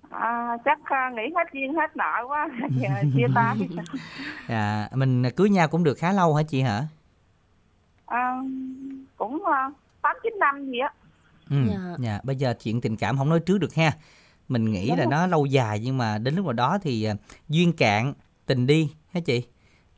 [0.10, 3.56] à, chắc à, nghỉ hết duyên hết nợ quá giờ chia tay
[4.48, 6.84] Dạ, mình cưới nhau cũng được khá lâu hả chị hả?
[8.06, 8.34] à,
[9.18, 9.70] cũng à,
[10.02, 10.94] tám chín năm gì á
[11.50, 11.80] Ừ, Dạ.
[12.00, 12.20] dạ.
[12.24, 13.92] Bây giờ chuyện tình cảm không nói trước được ha.
[14.50, 17.14] Mình nghĩ là nó lâu dài nhưng mà đến lúc nào đó thì à,
[17.50, 18.14] duyên cạn,
[18.46, 19.48] tình đi hả chị?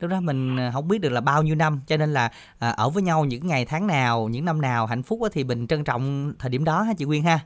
[0.00, 2.70] Lúc đó mình à, không biết được là bao nhiêu năm cho nên là à,
[2.70, 5.84] ở với nhau những ngày tháng nào, những năm nào hạnh phúc thì mình trân
[5.84, 7.38] trọng thời điểm đó ha chị Quyên ha.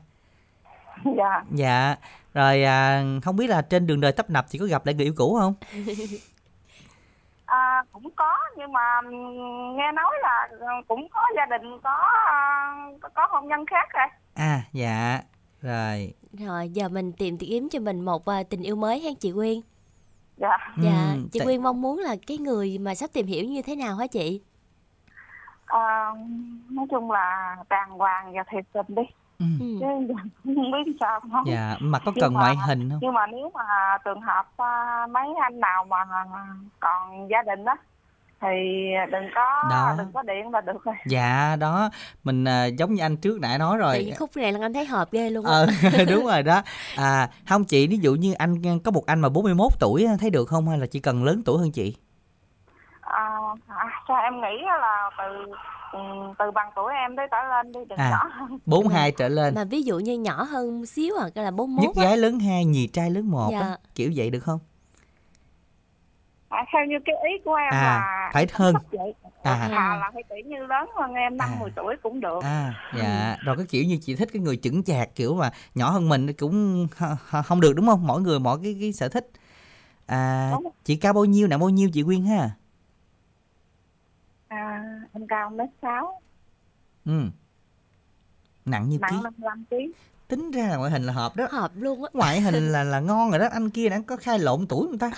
[1.17, 1.95] dạ Dạ.
[2.33, 5.05] Rồi à, không biết là trên đường đời tấp nập chị có gặp lại người
[5.05, 5.53] yêu cũ không?
[7.45, 9.01] à, cũng có nhưng mà
[9.77, 13.89] nghe nói là ờ, cũng có gia đình có à, có- có hôn nhân khác
[13.93, 15.21] rồi À dạ.
[15.61, 16.13] Rồi.
[16.45, 19.59] Rồi giờ mình tìm kiếm cho mình một ờ, tình yêu mới ha chị Quyên.
[20.37, 23.45] dạ Dạ, Ừm, chị tại- Quyên mong muốn là cái người mà sắp tìm hiểu
[23.45, 24.41] như thế nào hả chị?
[25.65, 26.11] à,
[26.69, 29.01] nói chung là đàng hoàng và thiệt tình đi
[29.39, 29.45] Ừ.
[29.59, 29.65] Ừ.
[29.79, 32.99] chứ không biết sao không Dạ, mà có Nhưng cần mà- ngoại hình không?
[33.01, 33.63] nhưng mà nếu mà
[34.05, 36.05] trường hợp à, mấy anh nào mà
[36.79, 37.75] còn gia đình đó
[38.41, 38.47] thì
[39.11, 39.95] đừng có Đó.
[39.97, 41.89] đừng có điện là được rồi Dạ đó,
[42.23, 44.03] mình à, giống như anh trước nãy nói rồi.
[44.03, 45.45] nhiên khúc này là anh thấy hợp ghê luôn.
[45.45, 45.67] Ờ
[46.09, 46.61] đúng rồi đó.
[46.95, 50.45] À không chị, ví dụ như anh có một anh mà 41 tuổi thấy được
[50.47, 51.95] không hay là chỉ cần lớn tuổi hơn chị?
[53.01, 53.27] à,
[53.67, 55.51] à, sao em nghĩ là từ
[55.93, 55.99] ừ,
[56.39, 58.09] từ bằng tuổi em tới trở lên đi đừng À.
[58.09, 59.55] nhỏ hơn 42 trở lên.
[59.55, 62.09] Mà ví dụ như nhỏ hơn một xíu à, cái là 41 Nhất á.
[62.09, 63.75] gái lớn 2, nhì trai lớn 1 Dạ.
[63.95, 64.59] Kiểu vậy được không?
[66.49, 68.75] À, theo như cái ý của em À, là phải hơn.
[69.43, 69.53] À.
[69.71, 71.59] à, là phải kiểu như lớn hơn em năm À.
[71.59, 74.83] 10 tuổi cũng được À dạ, rồi cái kiểu như chị thích cái người chững
[74.83, 76.87] chạc kiểu mà nhỏ hơn mình cũng
[77.45, 78.07] không được đúng không?
[78.07, 79.27] Mỗi người mỗi cái cái sở thích.
[80.07, 80.71] À Đúng.
[80.85, 82.51] chị cao bao nhiêu nặng bao nhiêu chị Quyên ha?
[85.13, 86.21] Em cao mét sáu,
[87.05, 87.31] Ừ.
[88.65, 89.21] Nặng nhiêu ký?
[89.23, 89.75] nặng 55 kg.
[90.27, 91.47] Tính ra là ngoại hình là hợp đó.
[91.51, 92.09] Hợp luôn á.
[92.13, 93.47] Ngoại hình là là ngon rồi đó.
[93.51, 95.11] Anh kia đã có khai lộn tuổi không ta?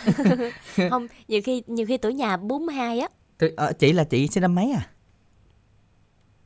[0.89, 3.07] Không, nhiều khi nhiều khi tuổi nhà 42 á.
[3.37, 4.87] Tôi, ờ, chị là chị sinh năm mấy à?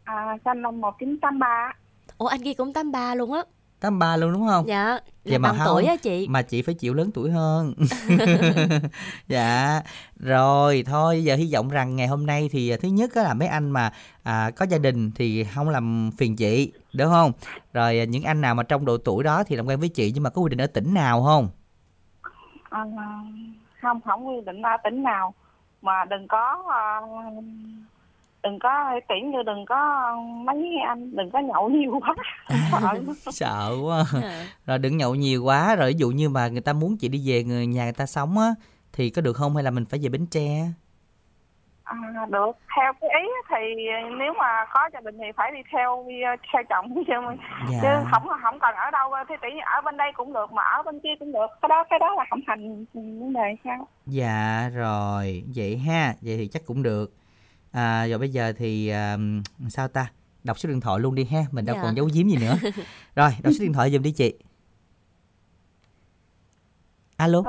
[0.03, 1.73] À, sinh năm 1983.
[2.17, 3.43] Ủa anh kia cũng 83 luôn á.
[3.83, 4.67] 83 luôn đúng không?
[4.67, 6.27] Dạ, là mà không, tuổi á chị.
[6.29, 7.73] Mà chị phải chịu lớn tuổi hơn.
[9.27, 9.81] dạ.
[10.15, 13.33] Rồi thôi giờ hy vọng rằng ngày hôm nay thì à, thứ nhất á là
[13.33, 13.91] mấy anh mà
[14.23, 17.31] à, có gia đình thì không làm phiền chị, đúng không?
[17.73, 20.11] Rồi à, những anh nào mà trong độ tuổi đó thì làm quen với chị
[20.13, 21.49] nhưng mà có quy định ở tỉnh nào không?
[22.69, 22.85] À,
[23.81, 25.33] không, không quy định ở tỉnh nào.
[25.81, 26.63] Mà đừng có...
[26.73, 27.01] à,
[28.43, 30.11] đừng có tiễn như đừng có
[30.45, 32.15] mấy anh đừng có nhậu nhiều quá.
[32.71, 32.99] Sợ.
[33.31, 34.03] Sợ quá.
[34.65, 35.75] Rồi đừng nhậu nhiều quá.
[35.75, 38.05] Rồi ví dụ như mà người ta muốn chị đi về người nhà người ta
[38.05, 38.47] sống á
[38.93, 39.55] thì có được không?
[39.55, 40.49] Hay là mình phải về Bến Tre?
[41.83, 41.95] à,
[42.29, 42.51] được.
[42.75, 43.85] Theo cái ý thì
[44.19, 46.15] nếu mà có gia đình thì phải đi theo đi
[46.53, 46.93] theo chồng.
[47.07, 47.13] Chứ
[47.71, 47.79] Dạ.
[47.81, 49.11] chứ không không cần ở đâu.
[49.29, 51.47] Thì tỷ ở bên đây cũng được mà ở bên kia cũng được.
[51.61, 53.55] Cái đó cái đó là không thành vấn đề.
[53.63, 53.87] Sao?
[54.05, 57.11] Dạ rồi, vậy ha, vậy thì chắc cũng được.
[57.73, 59.17] À, rồi bây giờ thì à,
[59.69, 60.11] sao ta?
[60.43, 61.81] Đọc số điện thoại luôn đi ha, mình đâu Dạ.
[61.83, 62.55] còn giấu giếm gì nữa.
[63.15, 64.33] rồi, đọc số điện thoại giùm đi chị.
[67.17, 67.41] Alo.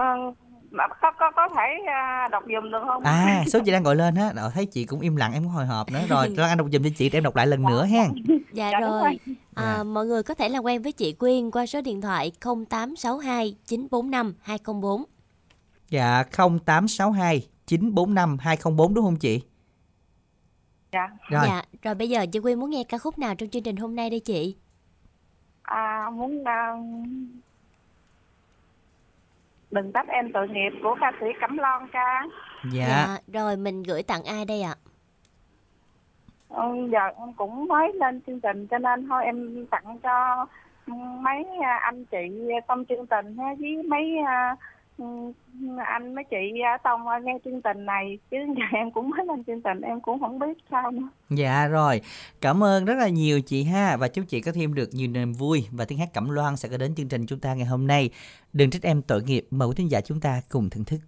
[0.70, 3.96] Mà có có có thể à, đọc giùm được không À, số chị đang gọi
[3.96, 6.00] lên á, rồi thấy chị cũng im lặng em cũng hồi hộp nữa.
[6.08, 8.04] Rồi, Lan Anh đọc giùm cho chị để em đọc lại lần nữa ha.
[8.52, 8.90] Dạ Dạ, rồi.
[9.02, 9.18] rồi.
[9.54, 9.82] À, Dạ.
[9.82, 14.34] mọi người có thể làm quen với chị Quyên qua số điện thoại 0862 945
[14.42, 15.04] 204.
[15.90, 16.22] Dạ
[16.56, 19.40] 0862 945 204 đúng không chị?
[20.94, 21.42] Dạ Rồi.
[21.46, 23.96] Dạ, rồi bây giờ chị Quyên muốn nghe ca khúc nào trong chương trình hôm
[23.96, 24.56] nay đây chị?
[25.62, 26.72] à, muốn à,
[29.70, 32.22] đừng trách em tội nghiệp của ca sĩ Cẩm Loan ca
[32.72, 33.18] Dạ.
[33.26, 34.74] rồi mình gửi tặng ai đây ạ?
[36.48, 40.46] ừ, giờ em cũng mới lên chương trình cho nên thôi em tặng cho
[41.20, 42.18] mấy à, anh chị
[42.68, 44.56] trong chương trình ha, với mấy à,
[44.98, 45.04] Ừ,
[45.86, 49.26] anh mấy chị à, tông à, nghe chương trình này chứ giờ em cũng mới
[49.26, 52.00] lên chương trình em cũng không biết sao nữa Dạ rồi,
[52.40, 55.32] cảm ơn rất là nhiều chị ha và chúc chị có thêm được nhiều niềm
[55.32, 57.86] vui và tiếng hát Cẩm Loan sẽ có đến chương trình chúng ta ngày hôm
[57.86, 58.10] nay.
[58.52, 60.98] Đừng trách em tội nghiệp, mời quý thính giả chúng ta cùng thưởng thức.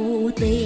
[0.00, 0.59] Em phụ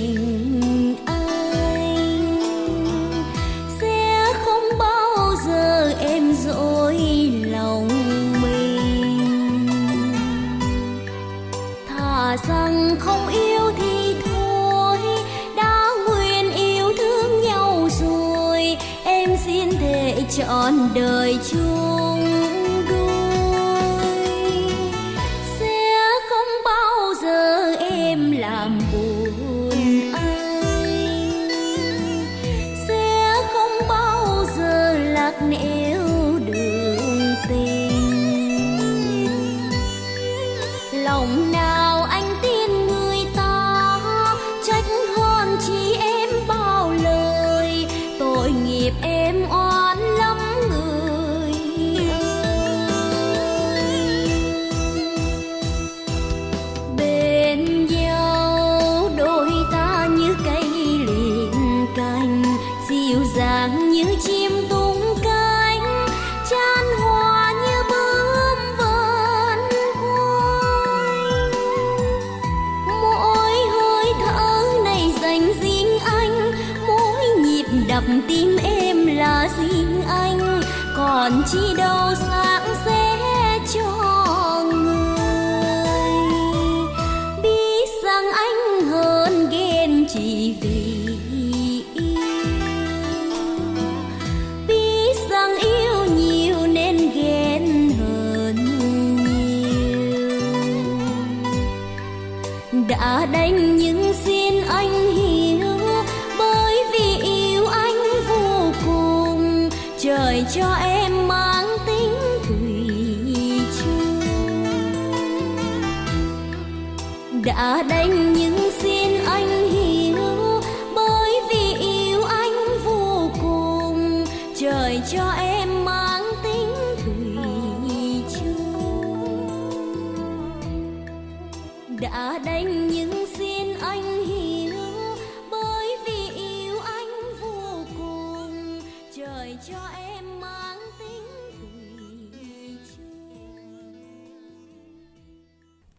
[117.57, 119.04] đã đánh những xin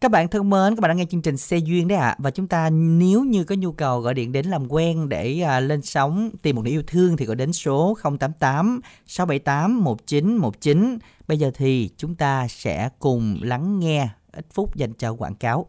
[0.06, 2.16] Các bạn thân mến, các bạn đang nghe chương trình Xe Duyên đấy ạ.
[2.18, 5.60] Và chúng ta nếu như có nhu cầu gọi điện đến làm quen để à,
[5.60, 10.98] lên sóng tìm một nửa yêu thương thì gọi đến số 088 678 1919.
[11.28, 15.66] Bây giờ thì chúng ta sẽ cùng lắng nghe ít phút dành cho quảng cáo.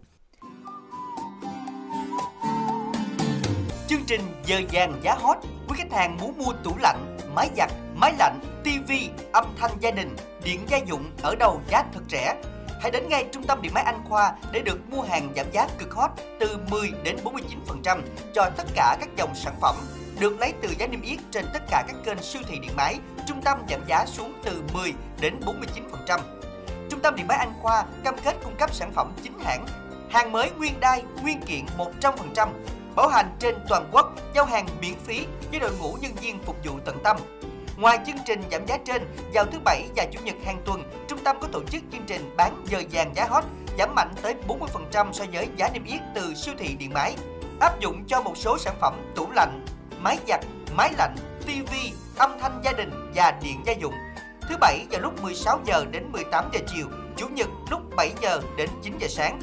[3.87, 7.71] Chương trình giờ vàng giá hot, quý khách hàng muốn mua tủ lạnh, máy giặt,
[7.95, 12.35] máy lạnh, tivi, âm thanh gia đình, điện gia dụng ở đâu giá thật rẻ.
[12.79, 15.67] Hãy đến ngay trung tâm điện máy Anh Khoa để được mua hàng giảm giá
[15.77, 18.01] cực hot từ 10 đến 49%
[18.33, 19.75] cho tất cả các dòng sản phẩm
[20.19, 22.95] được lấy từ giá niêm yết trên tất cả các kênh siêu thị điện máy.
[23.27, 25.39] Trung tâm giảm giá xuống từ 10 đến
[26.07, 26.19] 49%.
[26.89, 29.65] Trung tâm điện máy Anh Khoa cam kết cung cấp sản phẩm chính hãng,
[30.09, 31.65] hàng mới nguyên đai, nguyên kiện
[32.01, 32.49] 100%,
[32.95, 36.55] bảo hành trên toàn quốc, giao hàng miễn phí với đội ngũ nhân viên phục
[36.65, 37.17] vụ tận tâm.
[37.77, 41.19] Ngoài chương trình giảm giá trên, vào thứ bảy và chủ nhật hàng tuần, trung
[41.23, 43.43] tâm có tổ chức chương trình bán giờ vàng giá hot
[43.79, 47.15] giảm mạnh tới 40% so với giá niêm yết từ siêu thị điện máy.
[47.59, 49.65] Áp dụng cho một số sản phẩm tủ lạnh,
[49.99, 50.39] máy giặt,
[50.75, 51.15] máy lạnh,
[51.45, 53.93] tivi, âm thanh gia đình và điện gia dụng.
[54.49, 58.41] Thứ bảy vào lúc 16 giờ đến 18 giờ chiều, chủ nhật lúc 7 giờ
[58.57, 59.39] đến 9 giờ sáng.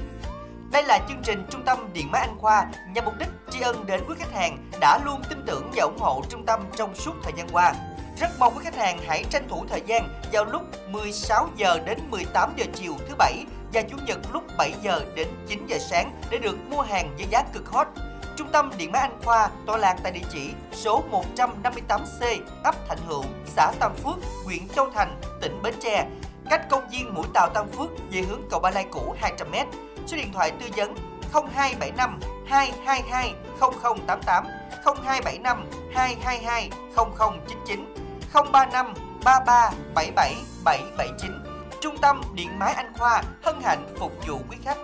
[0.73, 3.87] Đây là chương trình Trung tâm Điện máy Anh Khoa nhằm mục đích tri ân
[3.87, 7.13] đến quý khách hàng đã luôn tin tưởng và ủng hộ trung tâm trong suốt
[7.23, 7.75] thời gian qua.
[8.21, 11.99] Rất mong quý khách hàng hãy tranh thủ thời gian vào lúc 16 giờ đến
[12.11, 16.21] 18 giờ chiều thứ bảy và chủ nhật lúc 7 giờ đến 9 giờ sáng
[16.31, 17.87] để được mua hàng với giá cực hot.
[18.37, 21.05] Trung tâm Điện máy Anh Khoa tọa lạc tại địa chỉ số
[21.37, 26.07] 158C, ấp Thạnh Hữu, xã Tam Phước, huyện Châu Thành, tỉnh Bến Tre,
[26.51, 29.67] cách công viên Mũi Tàu Tam Phước về hướng cầu Ba Lai cũ 200m.
[30.07, 30.95] Số điện thoại tư vấn
[31.33, 33.35] 0275 222
[34.07, 34.45] 0088
[34.85, 38.04] 0275 222 0099
[38.35, 41.31] 035 33 77 779.
[41.81, 44.79] Trung tâm Điện máy Anh Khoa hân hạnh phục vụ quý khách.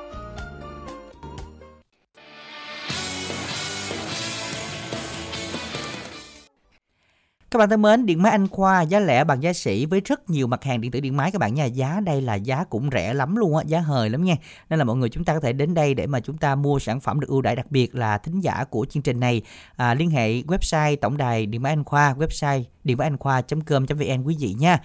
[7.51, 10.30] Các bạn thân mến, điện máy Anh Khoa giá lẻ bằng giá sỉ với rất
[10.30, 11.64] nhiều mặt hàng điện tử điện máy các bạn nha.
[11.64, 14.34] Giá đây là giá cũng rẻ lắm luôn á, giá hời lắm nha.
[14.70, 16.78] Nên là mọi người chúng ta có thể đến đây để mà chúng ta mua
[16.78, 19.42] sản phẩm được ưu đãi đặc biệt là thính giả của chương trình này.
[19.76, 24.22] À, liên hệ website tổng đài điện máy Anh Khoa, website điện máy anh khoa.com.vn
[24.24, 24.78] quý vị nha.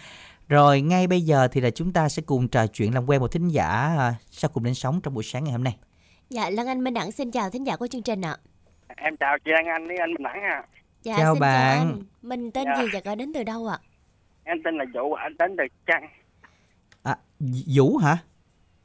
[0.47, 3.31] Rồi ngay bây giờ thì là chúng ta sẽ cùng trò chuyện làm quen một
[3.31, 5.77] thính giả à, sau cùng đến sống trong buổi sáng ngày hôm nay.
[6.29, 8.37] Dạ, Lan Anh Minh Đẳng xin chào thính giả của chương trình ạ.
[8.95, 10.63] Em chào chị Lan Anh với anh Minh Đẳng à.
[11.05, 11.77] Dạ, Chào xin bạn.
[11.77, 12.01] chào anh.
[12.21, 12.81] Mình tên Dạ.
[12.81, 13.77] gì và gọi đến từ đâu ạ?
[14.43, 16.07] Em tên là Vũ, anh đến từ Trăng.
[17.03, 17.15] À,
[17.75, 18.17] Vũ hả?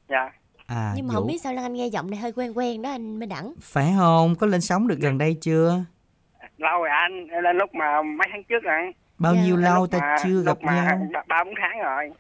[0.09, 0.31] Dạ.
[0.67, 1.21] À, Nhưng mà Vũ.
[1.21, 3.53] không biết sao Lan Anh nghe giọng này hơi quen quen đó anh Minh Đẳng.
[3.61, 4.35] Phải không?
[4.41, 5.85] Có lên sóng được gần đây chưa?
[6.59, 8.93] Lâu rồi anh, em lên lúc mà mấy tháng trước rồi.
[9.19, 9.43] Bao Dạ.
[9.43, 11.09] nhiêu lâu ta mà- chưa gặp nhau?
[11.29, 12.11] ba- bốn tháng rồi.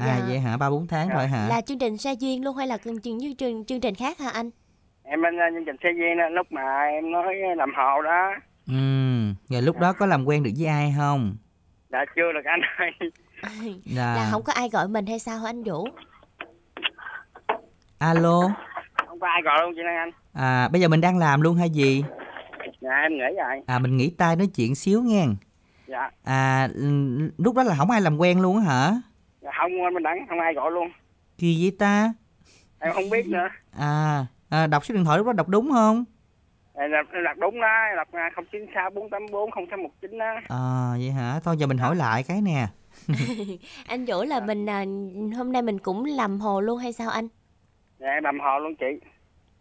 [0.00, 0.24] À Dạ.
[0.28, 0.56] vậy hả?
[0.56, 1.14] Ba bốn tháng Dạ.
[1.14, 1.46] rồi hả?
[1.48, 4.18] Là chương trình xe duyên luôn hay là chương chương chương trình chương trình khác
[4.18, 4.50] hả anh?
[5.02, 8.30] Em lên uh, chương trình xe duyên lúc mà em nói làm hộ đó.
[8.66, 8.74] Ừ,
[9.48, 11.36] rồi lúc đó có làm quen được với ai không?
[11.90, 13.10] Dạ chưa được anh ơi.
[13.94, 15.88] Là, Là không có ai gọi mình hay sao hả anh Vũ?
[17.98, 18.40] alo.
[19.06, 20.10] Không có ai gọi luôn chị Lan Anh.
[20.32, 22.04] À bây giờ mình đang làm luôn hay gì?
[22.80, 23.62] Dạ em nghĩ rồi.
[23.66, 25.24] À mình nghỉ tay nói chuyện xíu nghe.
[25.86, 26.10] Dạ.
[26.24, 26.68] À
[27.38, 28.92] lúc đó là không ai làm quen luôn á hả?
[29.40, 30.88] dạ không anh Minh Đẳng, không ai gọi luôn.
[31.38, 32.12] Kỳ vậy ta?
[32.78, 33.48] Em không biết nữa.
[33.78, 36.04] À, à đọc số điện thoại lúc đó đọc đúng không?
[36.76, 38.08] Đặt, đặt đúng đó, đặt
[38.40, 40.34] uh, 096 484 0619 đó.
[40.48, 41.40] À vậy hả?
[41.44, 42.66] Thôi giờ mình hỏi lại cái nè.
[43.86, 44.84] Anh Vũ là mình à,
[45.36, 47.28] hôm nay mình cũng làm hồ luôn hay sao anh?
[47.98, 48.86] Dạ em làm hộ luôn chị.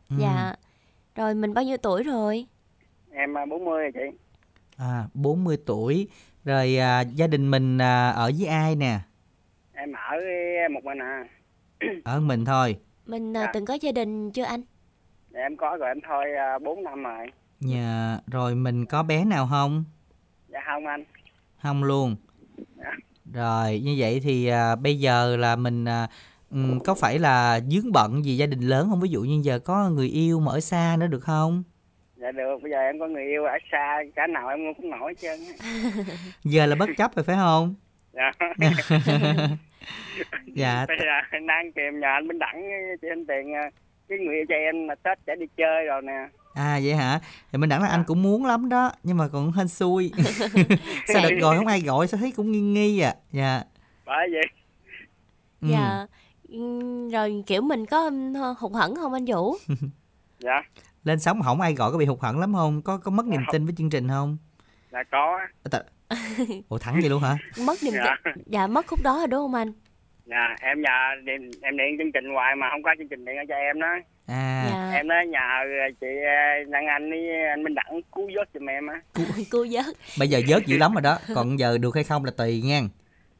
[0.09, 0.16] Ừ.
[0.20, 0.53] Dạ.
[1.16, 2.45] Rồi mình bao nhiêu tuổi rồi?
[3.11, 4.18] Em uh, 40 rồi chị.
[4.78, 6.07] À 40 tuổi.
[6.45, 8.99] Rồi à, gia đình mình à, ở với ai nè?
[9.74, 10.18] Em ở
[10.72, 11.24] một mình à.
[12.03, 12.80] Ở mình thôi.
[13.05, 13.51] Mình à, Dạ.
[13.53, 14.61] từng có gia đình chưa anh?
[15.36, 16.26] Dạ, em có rồi em thôi
[16.56, 17.28] uh, 4 năm rồi.
[17.60, 19.84] Dạ, rồi mình có bé nào không?
[20.48, 21.04] Dạ không anh.
[21.64, 22.16] Không luôn.
[22.78, 22.92] Dạ.
[23.34, 26.08] Rồi như vậy thì à, bây giờ là mình à,
[26.52, 29.00] ừm, có phải là dướng bận gì gia đình lớn không?
[29.00, 31.64] Ví dụ như giờ có người yêu mà ở xa nữa được không?
[32.16, 35.14] Dạ được, bây giờ em có người yêu ở xa, cả nào em cũng nổi
[35.14, 35.40] hết trơn.
[35.40, 35.66] á.
[36.44, 37.76] Giờ là bất chấp rồi phải không?
[38.14, 38.32] Dạ.
[40.46, 40.86] dạ.
[40.88, 42.64] Bây giờ đang tìm nhờ anh Minh Đẳng
[43.02, 43.54] cho anh tiền
[44.10, 46.28] cái người yêu cho em mà Tết sẽ đi chơi rồi nè.
[46.53, 47.20] À vậy hả?
[47.51, 50.12] Thì mình đẳng là anh cũng muốn lắm đó, nhưng mà còn hên xui.
[51.08, 53.16] sao đợt rồi không ai gọi sao thấy cũng nghi nghi à.
[53.32, 53.64] Dạ.
[54.06, 54.45] Bởi vậy.
[55.62, 55.68] Ừ.
[55.72, 56.06] Dạ.
[56.49, 58.10] Ừm, Rồi kiểu mình có
[58.60, 59.56] hụt hẫng không anh Vũ?
[60.39, 60.62] Dạ,
[61.03, 62.82] Lên sóng không ai gọi có bị hụt hẫng lắm không?
[62.82, 64.38] Có có mất niềm tin với chương trình không?
[64.91, 65.39] là có.
[66.70, 67.38] Ủa thẳng vậy luôn hả?
[67.66, 68.16] Mất niềm Dạ.
[68.26, 68.43] tin.
[68.45, 69.74] Dạ mất khúc đó rồi đúng không anh?
[70.26, 70.90] Dạ, em nhờ
[71.24, 73.88] điện, em điện chương trình hoài mà không có chương trình điện cho em đó.
[74.28, 74.92] À, Dạ.
[74.94, 75.40] Em nói nhờ
[76.02, 79.02] chị ờ, Đăng Anh với anh Minh Đẳng cứu vớt giùm em á.
[79.52, 79.86] Cô vớt.
[80.20, 81.18] bây giờ vớt dữ lắm rồi đó.
[81.36, 82.82] Còn giờ được hay không là tùy nha.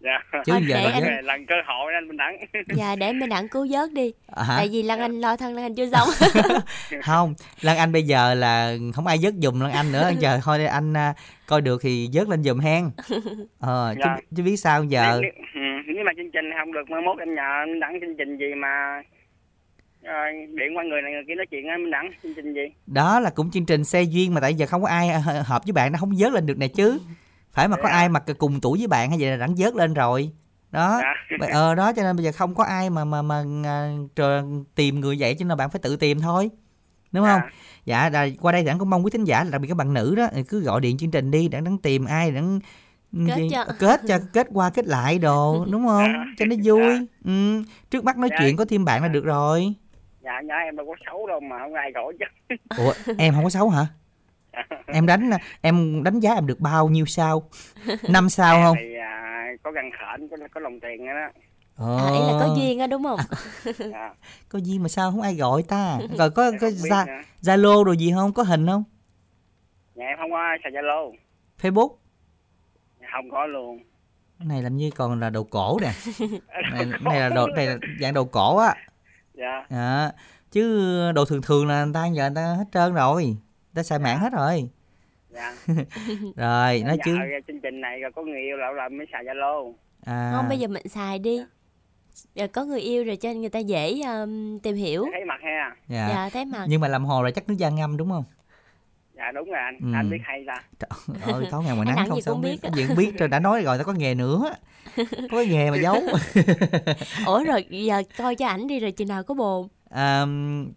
[0.06, 0.40] Dạ.
[0.46, 1.26] Chứ Thôi, giờ để anh-.
[1.26, 2.38] Lần cơ hội đó anh Minh Đẳng.
[2.76, 4.14] Dạ để mình đặng cứu vớt đi.
[4.36, 4.54] À, hả?
[4.58, 6.08] Tại vì Lan Anh lo thân Lan Anh chưa xong.
[7.04, 10.58] không lan anh bây giờ là không ai vớt giùm lan anh nữa giờ thôi
[10.58, 11.14] để anh à,
[11.48, 12.90] coi được thì vớt lên giùm hen
[13.60, 14.18] ờ chứ, Dạ.
[14.38, 15.62] chứ biết sao giờ Nếu, ừ,
[15.96, 18.46] nếu mà chương trình không được mai mốt em nhờ anh Đẳng chương trình gì
[18.58, 19.02] mà
[20.04, 20.14] ờ,
[20.58, 22.62] điện qua người này người kia nói chuyện á Minh Đẳng chương trình gì?
[22.88, 25.62] đó là cũng chương trình xe duyên mà tại giờ không có ai ờ, hợp
[25.66, 27.00] với bạn nó không vớt lên được này chứ
[27.56, 27.90] phải mà có Dạ.
[27.96, 30.32] ai mà cùng tuổi với bạn hay vậy là đẳng vớt lên rồi
[30.72, 31.02] đó
[31.42, 31.48] Dạ.
[31.52, 34.44] Ờ đó cho nên bây giờ không có ai mà mà mà à, trờ,
[34.76, 36.50] tìm người vậy cho nên là bạn phải tự tìm thôi
[37.12, 37.42] đúng không
[37.86, 40.16] dạ là, qua đây đẳng cũng mong quý thính giả đặc biệt các bạn nữ
[40.16, 42.60] đó cứ gọi điện chương trình đi đẳng đẳng tìm ai đẳng
[43.28, 43.66] Kết gì- cho.
[43.80, 47.64] kết cho kết qua kết lại đồ đúng không cho nó vui ừ.
[47.90, 48.38] trước mắt nói Dạ.
[48.40, 49.74] chuyện có thêm bạn là được rồi
[50.24, 52.56] Dạ nhớ em đâu có xấu đâu mà không ai gọi chứ.
[52.78, 53.88] ủa em không có xấu hả
[54.88, 55.30] em đánh
[55.62, 57.50] em đánh giá em được bao nhiêu sao?
[58.10, 58.76] Năm sao không?
[58.80, 61.14] Thì à, có gần khển có có lòng tiền đó.
[61.78, 63.20] Ờ, À, ý là có duyên á đúng không?
[63.92, 64.14] Dạ.
[64.50, 66.00] có duyên mà sao không ai gọi ta?
[66.18, 66.68] Rồi có có
[67.42, 68.34] zalo rồi gì không?
[68.34, 68.84] Có hình không?
[69.96, 71.12] Nhà em không có xài Zalo.
[71.62, 71.96] facebook?
[73.02, 73.80] Dạ, Không có luôn.
[74.40, 75.92] cái này làm như còn là đồ cổ nè.
[76.74, 78.76] Này, này là đồ này là dạng đồ cổ á.
[79.34, 79.66] Dạ.
[79.70, 80.12] à,
[80.52, 83.38] chứ đồ thường thường là người ta giờ người ta hết trơn rồi
[83.76, 84.70] ta xài mạng hết rồi.
[85.30, 85.56] Dạ.
[86.36, 87.18] Rồi nói Dạ, chứ
[87.48, 89.74] chương trình này rồi có người yêu lão là mới xài zalo.
[90.06, 91.40] À, Không bây giờ mình xài đi.
[92.36, 95.06] Giờ có người yêu rồi cho nên người ta dễ um, tìm hiểu.
[95.12, 95.76] thấy mặt ha.
[95.88, 96.08] Dạ.
[96.10, 96.66] Dạ thấy mặt.
[96.68, 98.24] nhưng mà làm hồ là chắc nước da ngâm đúng không?
[99.18, 99.78] Dạ đúng rồi anh.
[99.82, 99.88] Ừ.
[99.96, 100.64] anh biết hay ta.
[100.80, 102.60] Trời ơi tối ngày Anh nắng không sao biết.
[102.76, 104.56] gì cũng biết rồi đã nói rồi tao có nghề nữa.
[105.32, 105.96] Có nghề mà giấu.
[107.26, 109.68] Ủa rồi giờ coi cho ảnh đi rồi chừng nào có bồn.
[109.90, 110.26] À,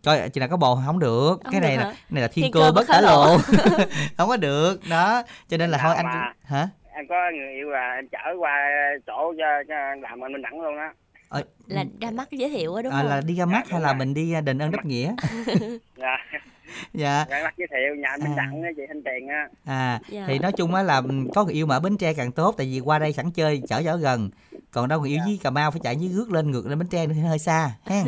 [0.04, 1.38] coi chị nào có bồ không được.
[1.44, 1.84] Không cái được này hả?
[1.84, 3.38] là này là thiên, Thiên cơ cơ bất khả lộ.
[4.16, 4.80] không có được.
[4.90, 6.68] Đó cho nên là Dạ, thôi anh mà- hả?
[6.92, 8.52] Em có người yêu là em chở qua
[9.06, 10.92] chỗ cho, cho làm anh minh đẳng luôn á.
[11.28, 13.08] Ờ, Là ra mắt giới thiệu á đúng à, không?
[13.10, 15.14] là đi ra mắt hay là mình đi à, đền ơn đáp nghĩa?
[15.96, 16.16] Dạ.
[16.94, 17.26] Dạ.
[17.30, 18.36] Dạ bắt giới thiệu nhà anh minh À.
[18.36, 19.48] đẳng á chị thanh tiền á.
[19.64, 20.24] À Dạ.
[20.28, 21.02] thì nói chung á là
[21.34, 23.62] có người yêu mà ở bến tre càng tốt tại vì qua đây sẵn chơi
[23.68, 24.30] chở chở gần.
[24.70, 26.88] Còn đâu người yêu với cà mau phải chạy dưới rước lên ngược lên bến
[26.88, 28.02] tre nữa thì hơi xa ha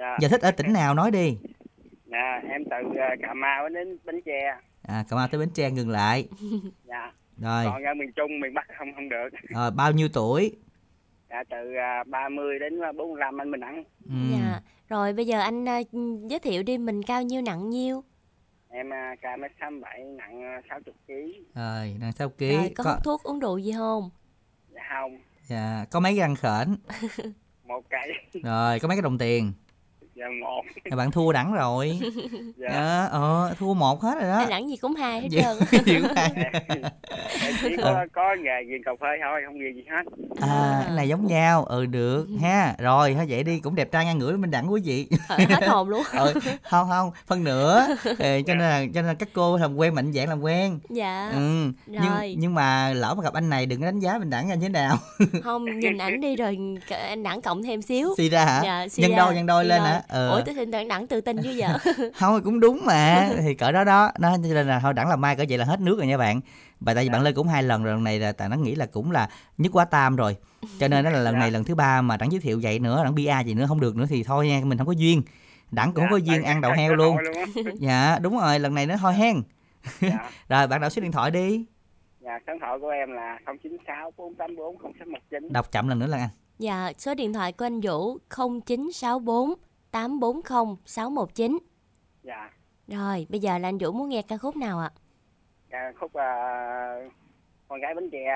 [0.00, 1.38] dạ giờ thích ở tỉnh nào nói đi.
[2.06, 4.56] Nè em từ ờ, cà mau đến bến tre.
[4.82, 6.28] À cà mau tới bến tre ngừng lại.
[6.84, 7.12] Dạ.
[7.36, 7.64] Rồi.
[7.64, 9.28] Còn ở miền trung miền bắc không không được.
[9.48, 10.56] Rồi bao nhiêu tuổi?
[11.30, 14.60] Dạ từ uh, 30 đến 45 anh minh đẳng Ừm, Dạ.
[14.88, 15.64] Rồi bây giờ anh
[16.28, 18.04] giới thiệu đi mình cao nhiêu nặng nhiêu?
[18.72, 21.12] em uh, ca mét tám bảy nặng uh, 60 kg
[21.54, 22.56] rồi đang sao ký.
[22.56, 24.10] Rồi có, có hút thuốc uống rượu gì không?
[24.74, 25.18] dạ không.
[25.46, 26.76] Dạ, có mấy răng khểnh?
[27.64, 29.52] Một cây rồi có mấy cái đồng tiền
[30.20, 31.98] dạ một Rồi bạn thua đẳng rồi
[32.56, 35.42] dạ dạ ờ thua một hết rồi đó Anh đẳng gì cũng hai hết Dạ,
[35.42, 35.82] trơn.
[35.86, 36.10] gì cũng
[37.42, 40.02] em chỉ có có nghề ghiền cà phê thôi không ghiền gì hết
[40.40, 44.04] à cái này giống nhau ừ được ha rồi thôi vậy đi cũng đẹp trai
[44.04, 46.02] ngang ngửa mình đẳng quý vị Hết hồn luôn.
[46.18, 46.34] ừ,
[46.70, 49.94] không không phân nửa ừ, cho nên là cho nên là các cô làm quen
[49.94, 51.30] mạnh dạng làm quen Dạ.
[51.34, 51.38] ừ.
[51.86, 52.34] nhưng Rồi.
[52.38, 54.68] nhưng mà lỡ mà gặp anh này đừng có đánh giá mình đẳng anh thế
[54.68, 54.96] nào
[55.42, 56.58] Không nhìn ảnh đi rồi
[56.88, 58.14] anh đẳng cộng thêm xíu.
[58.16, 59.16] suy ra hả Dạ, suy nhân ra.
[59.18, 59.88] đôi nhân đôi Suy lên đôi.
[59.88, 60.30] hả ờ.
[60.30, 61.68] Ủa tôi xin đẳng đẳng tự tin chứ giờ.
[62.14, 63.28] không cũng đúng mà.
[63.42, 64.10] Thì cỡ đó đó.
[64.18, 66.18] Nó cho nên là thôi đẳng làm mai cỡ vậy là hết nước rồi nha
[66.18, 66.40] bạn.
[66.80, 68.74] Và tại vì bạn lên cũng hai lần rồi lần này là tại nó nghĩ
[68.74, 70.36] là cũng là nhất quá tam rồi.
[70.78, 73.04] Cho nên đó là lần này lần thứ ba mà đẳng giới thiệu vậy nữa
[73.04, 75.22] đẳng bia vậy nữa không được nữa thì thôi nha mình không có duyên.
[75.70, 77.16] Đẳng cũng không có duyên ăn đậu heo luôn.
[77.74, 79.42] dạ đúng rồi lần này nó thôi hen.
[80.00, 80.30] Dạ.
[80.48, 81.64] Rồi bạn đọc số điện thoại đi.
[82.20, 86.18] Dạ số điện thoại của em là 096 484 0619 đọc chậm lần nữa là
[86.18, 86.28] anh.
[86.58, 88.18] Dạ, số điện thoại của anh Vũ
[88.66, 89.54] 0964
[89.90, 91.58] 840 619.
[92.22, 92.50] dạ.
[92.88, 94.90] Rồi, bây giờ là anh Vũ muốn nghe ca khúc nào ạ?
[95.70, 97.12] ca khúc uh,
[97.68, 98.26] con gái bến tre.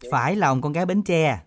[0.00, 0.08] Chị.
[0.10, 1.40] phải lòng con gái bến tre.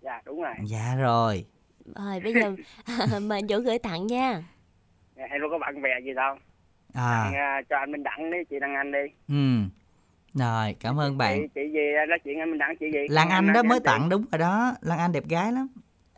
[0.00, 0.54] Dạ đúng rồi.
[0.64, 1.46] Dạ rồi.
[1.94, 2.56] Rồi, bây giờ
[3.20, 4.42] mời anh Vũ gửi tặng nha.
[5.16, 6.36] Dạ, em đâu có bạn bè gì đâu.
[6.94, 7.30] À.
[7.34, 7.62] À.
[7.70, 8.98] cho anh minh đẳng đi chị đăng anh đi.
[9.28, 9.68] Ừ.
[10.34, 11.40] Rồi cảm ơn bạn.
[11.40, 12.98] chị, chị gì nói chuyện anh minh đẳng chị gì?
[13.08, 13.84] Lan anh đó chị mới chị.
[13.84, 14.74] tặng đúng rồi đó.
[14.80, 15.68] Lan anh đẹp gái lắm.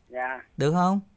[0.08, 0.40] Dạ.
[0.56, 1.00] Được không?
[1.10, 1.15] dạ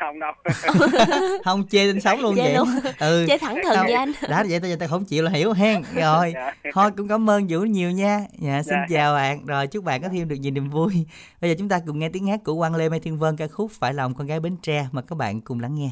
[0.00, 0.32] không đâu.
[1.44, 2.54] Không chê tên sống luôn Chê vậy.
[2.54, 2.68] luôn.
[2.98, 3.24] ừ.
[3.28, 4.12] Chê thẳng thừng với anh.
[4.28, 5.82] đã vậy tao tao không chịu là hiểu hen.
[5.94, 6.52] Rồi Dạ.
[6.74, 8.20] thôi cũng cảm ơn vũ nhiều nha.
[8.38, 8.96] Dạ xin Dạ.
[8.98, 9.46] chào bạn.
[9.46, 11.06] Rồi chúc bạn có thêm được nhiều niềm vui.
[11.40, 13.46] Bây giờ chúng ta cùng nghe tiếng hát của quang lê mai thiên vân ca
[13.48, 15.90] khúc phải lòng con gái bến tre mà các bạn cùng lắng nghe.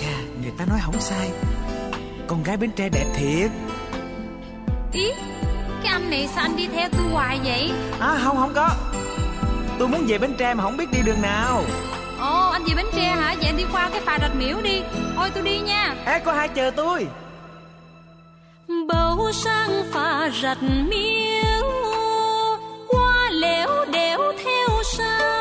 [0.00, 1.30] Chà, người ta nói không sai.
[2.26, 3.50] Con gái Bến Tre đẹp thiệt.
[4.92, 5.10] Ý,
[5.82, 7.70] cái anh này sao anh đi theo tôi hoài vậy?
[8.00, 8.70] À không, không có
[9.80, 11.64] Tôi muốn về Bến Tre mà không biết đi đường nào
[12.18, 13.34] Ồ, anh về Bến Tre hả?
[13.38, 14.82] Vậy anh đi qua cái phà rạch miễu đi.
[15.16, 15.94] Thôi tôi đi nha.
[16.06, 17.06] Ê, có hai chờ tôi
[18.88, 21.64] bầu sang pha rạch miếu
[22.88, 25.39] qua lẻo đẻo theo sao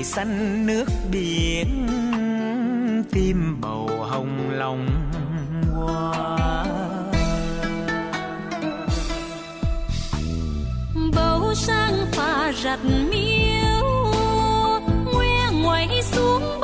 [0.00, 1.86] người xanh nước biển
[3.12, 4.86] Tim bầu hồng lòng
[5.74, 6.64] hoa.
[11.14, 14.10] Bầu sang pha rạch miếu
[15.12, 16.59] ngoe ngoài xuống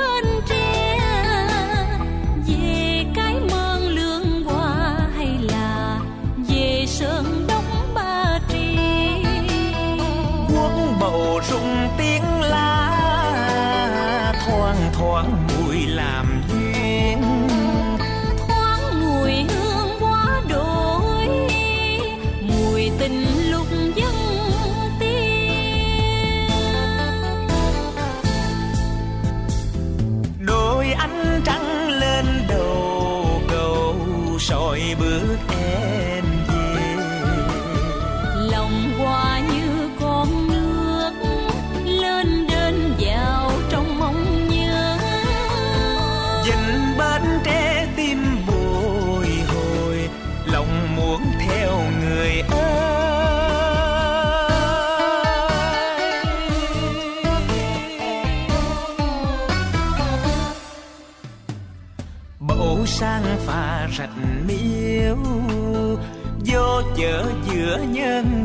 [67.84, 68.35] nhân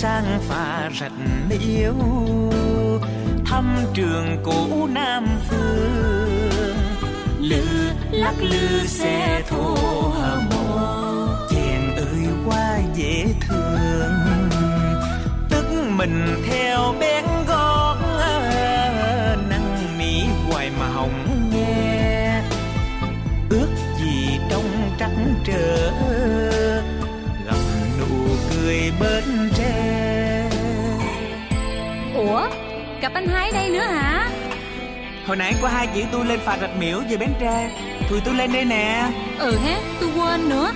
[0.00, 1.12] sang pha rạch
[1.48, 1.94] miếu
[3.46, 6.76] thăm trường cũ nam phương.
[7.40, 7.64] Lư
[8.10, 9.74] lắc lư xe thô
[10.14, 10.78] hờ mộ
[11.50, 14.12] chàng ơi quá dễ thương.
[15.50, 15.64] Tức
[15.96, 17.07] mình theo bé
[35.28, 37.70] hồi nãy có hai chị tôi lên phà rạch miễu về bến tre.
[38.10, 39.10] Tụi tôi lên đây nè.
[39.38, 40.72] Ừ hé tôi quên nữa.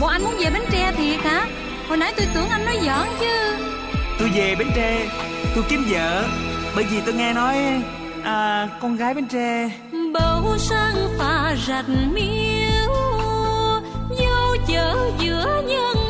[0.00, 1.46] Bộ anh muốn về Bến Tre thiệt hả?
[1.88, 3.56] Hồi nãy tôi tưởng anh nói giỡn chứ.
[4.18, 5.06] Tôi về bến tre
[5.54, 6.24] tôi kiếm vợ.
[6.74, 7.56] Bởi vì tôi nghe nói
[8.24, 9.70] à, con gái bến tre.
[10.12, 12.92] Bầu sang pha rạch miếu
[14.08, 16.05] vô chợ giữa nhân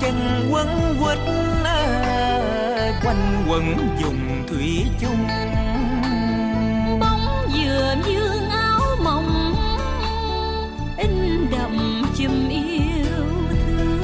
[0.00, 0.68] chân quấn
[1.00, 1.18] quýt
[1.64, 5.26] à, quanh quẩn dùng thủy chung.
[7.00, 9.54] Bóng dừa dương áo mộng
[10.96, 13.98] in đậm chùm yêu thương.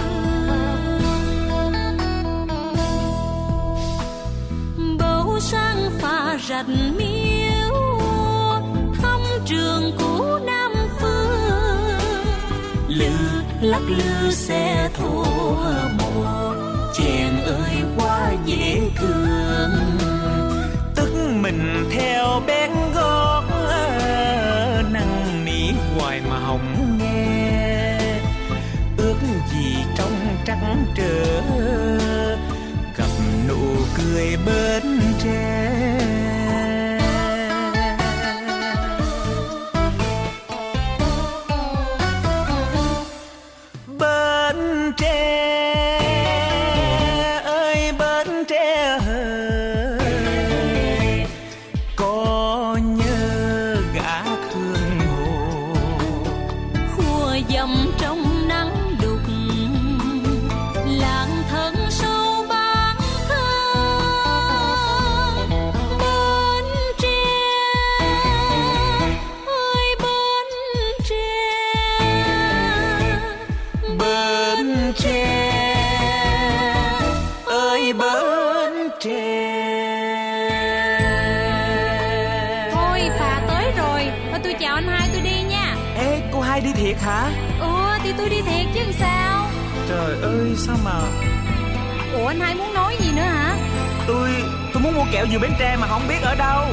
[4.99, 6.69] Bầu sang pha rạch
[6.99, 7.75] miếu
[9.03, 11.99] thăm trường cũ nam phương.
[12.89, 15.25] Lư lắc lư xe thua
[15.99, 16.55] mùa.
[16.95, 19.71] Chàng ơi quá dễ thương.
[20.95, 23.45] Tức mình theo bén gót
[24.93, 27.99] năn nỉ hoài mà hồng nghe.
[28.97, 29.19] Ước
[29.53, 31.41] gì trong trắng trở
[32.97, 33.11] gặp
[33.49, 34.96] nụ cười bên
[92.27, 93.57] Ủa anh Hai muốn nói gì nữa hả?
[94.07, 94.31] Tôi
[94.73, 96.65] tôi muốn mua kẹo dừa bến tre mà không biết ở đâu.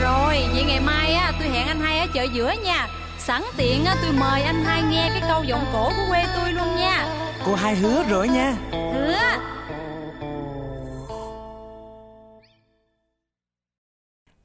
[0.00, 2.88] Rồi vậy ngày mai á tôi hẹn anh Hai ở chợ giữa nha.
[3.18, 6.52] Sẵn tiện á tôi mời anh Hai nghe cái câu giọng cổ của quê tôi
[6.52, 7.06] luôn nha.
[7.46, 8.56] Cô hai hứa rồi nha.
[8.70, 9.18] Hứa.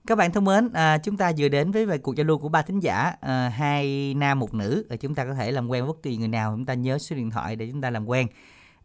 [0.08, 2.62] Các bạn thân mến, à, chúng ta vừa đến với cuộc giao lưu của ba
[2.62, 4.86] thính giả, à, hai nam một nữ.
[4.90, 6.98] À, chúng ta có thể làm quen với bất kỳ người nào, chúng ta nhớ
[6.98, 8.28] số điện thoại để chúng ta làm quen.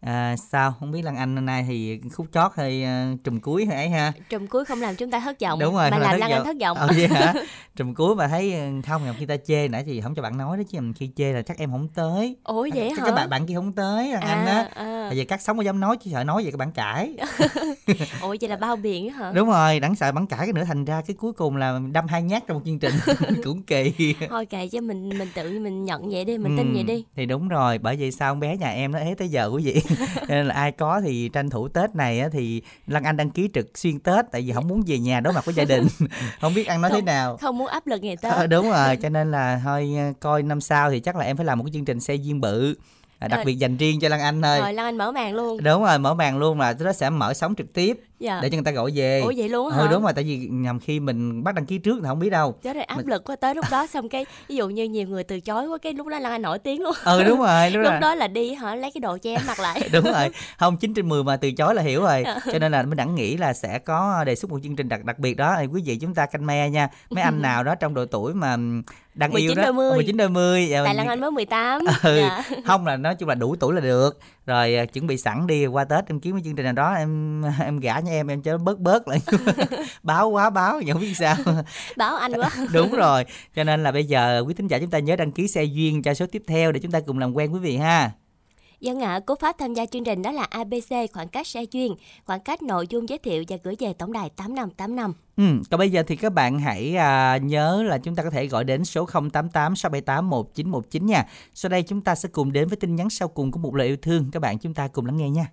[0.00, 0.74] À, sao?
[0.80, 3.88] Không biết Lan Anh hôm nay thì khúc chót hay uh, trùm cuối hay ấy
[3.88, 4.12] ha?
[4.28, 6.56] Trùm cuối không làm chúng ta thất vọng đúng rồi mà làm Lan Anh thất
[6.60, 6.76] vọng.
[6.76, 7.34] Ờ vậy hả?
[7.76, 10.56] Trùm cuối mà thấy ờ, không khi ta chê nãy thì không cho bạn nói
[10.56, 12.36] đó chứ khi chê là chắc em không tới.
[12.44, 13.04] Ủa vậy Chắc hả?
[13.04, 15.10] cái bạn bạn kia không tới Lan Anh à, á à.
[15.12, 17.16] giờ cắt sống có dám nói chứ sợ nói vậy các bạn cãi.
[18.22, 19.32] Ủa vậy là bao biện á hả?
[19.32, 22.06] Đúng rồi đáng sợ bạn cãi cái nữa thành ra cái cuối cùng là đâm
[22.06, 22.94] hai nhát trong một chương trình.
[23.44, 24.14] Cũng kỳ.
[24.28, 27.04] Thôi kệ cho mình mình tự mình nhận vậy đi mình tin Ừ, vậy đi.
[27.16, 29.62] thì đúng rồi bởi vì sao con bé nhà em nó ế tới giờ quý
[29.64, 29.82] vị
[30.28, 33.48] nên là ai có thì tranh thủ tết này á, thì Lan Anh đăng ký
[33.54, 35.86] trực xuyên tết tại vì không muốn về nhà đối mặt với gia đình.
[36.40, 37.36] Không biết ăn nói thế Không- nào.
[37.36, 38.32] không muốn áp lực ngày tết.
[38.32, 41.36] Ờ, đúng rồi cho nên là thôi ờ, coi năm sau thì chắc là em
[41.36, 42.74] phải làm một cái chương trình xe duyên bự
[43.18, 43.44] à, đặc Rồi.
[43.44, 44.58] biệt dành riêng cho Lan Anh thôi.
[44.60, 45.62] Rồi Lan Anh mở màn luôn.
[45.62, 48.40] Đúng rồi mở màn luôn là nó sẽ mở sóng trực tiếp Dạ.
[48.42, 49.78] để cho người ta gọi về Ủa vậy luôn hả?
[49.82, 52.30] ừ đúng rồi tại vì nhầm khi mình bắt đăng ký trước thì không biết
[52.30, 54.84] đâu Chết rồi áp Mình- lực quá tới lúc đó xong cái ví dụ như
[54.84, 56.94] nhiều người từ chối quá cái lúc đó là nổi tiếng luôn.
[57.04, 59.60] ừ đúng rồi lúc, lúc đó đó là đi hả lấy cái đồ che mặt
[59.60, 59.88] lại.
[59.92, 62.40] đúng rồi không 9 trên 10 mà từ chối là hiểu rồi Dạ.
[62.52, 65.04] cho nên là mình đẳng nghĩ là sẽ có đề xuất một chương trình đặc
[65.04, 67.74] đặc biệt đó thì quý vị chúng ta canh me nha mấy anh nào đó
[67.74, 68.56] trong độ tuổi mà
[69.14, 69.94] đang yêu 19 đó đôi mươi.
[69.96, 71.80] 19 đôi mươi dạ, Tại Lan Anh mới 18.
[72.02, 72.42] ừ Dạ.
[72.66, 75.66] không là nói chung là đủ tuổi là được rồi à, chuẩn bị sẵn đi
[75.66, 78.42] qua tết em kiếm cái chương trình nào đó em em gả cho em em
[78.42, 79.18] cho nó bớt bớt lại
[80.02, 81.36] báo quá báo không biết sao
[81.96, 82.50] Báo anh quá.
[82.72, 83.24] đúng rồi
[83.56, 86.02] cho nên là bây giờ quý thính giả chúng ta nhớ đăng ký xe duyên
[86.02, 88.10] cho số tiếp theo để chúng ta cùng làm quen quý vị ha
[88.80, 91.94] Dân ạ, cú pháp tham gia chương trình đó là ABC khoảng cách xe duyên,
[92.24, 95.12] khoảng cách nội dung giới thiệu và gửi về tổng đài 8585.
[95.36, 98.46] Ừ, còn bây giờ thì các bạn hãy à, nhớ là chúng ta có thể
[98.46, 101.26] gọi đến số 088 678 1919 nha.
[101.54, 103.86] Sau đây chúng ta sẽ cùng đến với tin nhắn sau cùng của một lời
[103.86, 104.30] yêu thương.
[104.32, 105.46] Các bạn chúng ta cùng lắng nghe nha.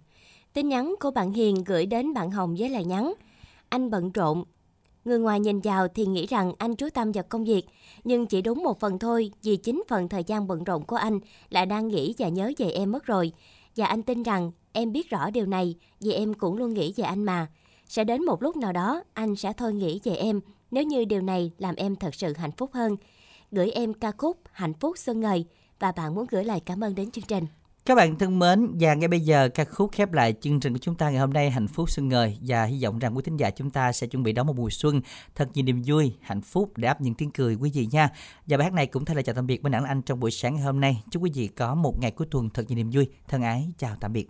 [0.53, 3.13] Tin nhắn của bạn Hiền gửi đến bạn Hồng với lời nhắn.
[3.69, 4.43] Anh bận rộn.
[5.05, 7.65] Người ngoài nhìn vào thì nghĩ rằng anh chú tâm vào công việc,
[8.03, 11.19] nhưng chỉ đúng một phần thôi vì chính phần thời gian bận rộn của anh
[11.49, 13.31] là đang nghĩ và nhớ về em mất rồi.
[13.75, 17.03] Và anh tin rằng em biết rõ điều này vì em cũng luôn nghĩ về
[17.03, 17.47] anh mà.
[17.87, 20.41] Sẽ đến một lúc nào đó anh sẽ thôi nghĩ về em
[20.71, 22.97] nếu như điều này làm em thật sự hạnh phúc hơn.
[23.51, 25.45] Gửi em ca khúc Hạnh phúc xuân ngời
[25.79, 27.45] và bạn muốn gửi lời cảm ơn đến chương trình.
[27.85, 30.79] Các bạn thân mến, và ngay bây giờ ca khúc khép lại chương trình của
[30.79, 33.37] chúng ta ngày hôm nay hạnh phúc xuân ngời và hy vọng rằng quý thính
[33.37, 35.01] giả chúng ta sẽ chuẩn bị đón một mùa xuân
[35.35, 38.09] thật nhiều niềm vui, hạnh phúc để áp những tiếng cười quý vị nha.
[38.47, 40.31] Và bài hát này cũng thay lời chào tạm biệt bên đảng anh trong buổi
[40.31, 41.03] sáng ngày hôm nay.
[41.11, 43.09] Chúc quý vị có một ngày cuối tuần thật nhiều niềm vui.
[43.27, 44.29] Thân ái chào tạm biệt.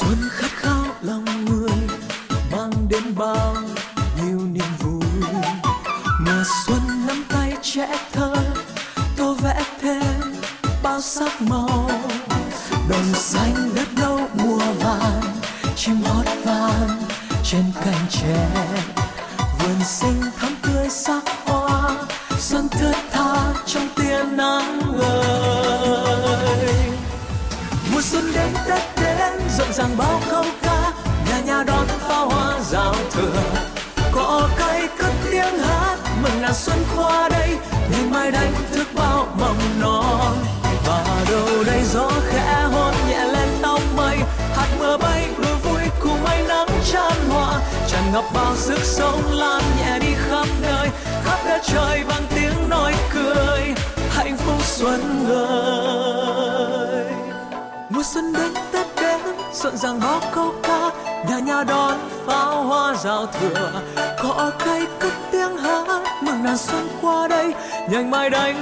[0.00, 0.17] Mùa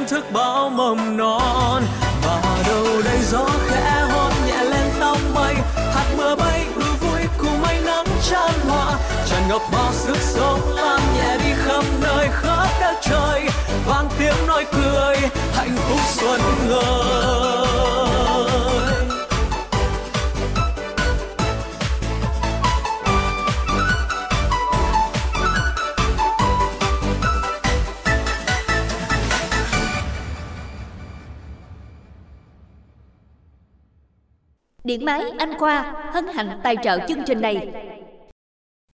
[0.08, 1.82] thức bao mầm non.
[2.22, 5.54] Và đâu đây gió khẽ hót nhẹ lên tóc mây.
[5.76, 8.98] Hạt mưa bay đùa vui cùng ánh nắng tràn hòa.
[9.30, 13.48] Tràn ngập bao sức sống lan nhẹ đi khắp nơi khắp đất trời.
[13.86, 15.16] Vang tiếng nói cười,
[15.54, 17.05] hạnh phúc xuân ngời
[35.06, 37.68] máy Anh Khoa hân hạnh tài trợ chương trình này.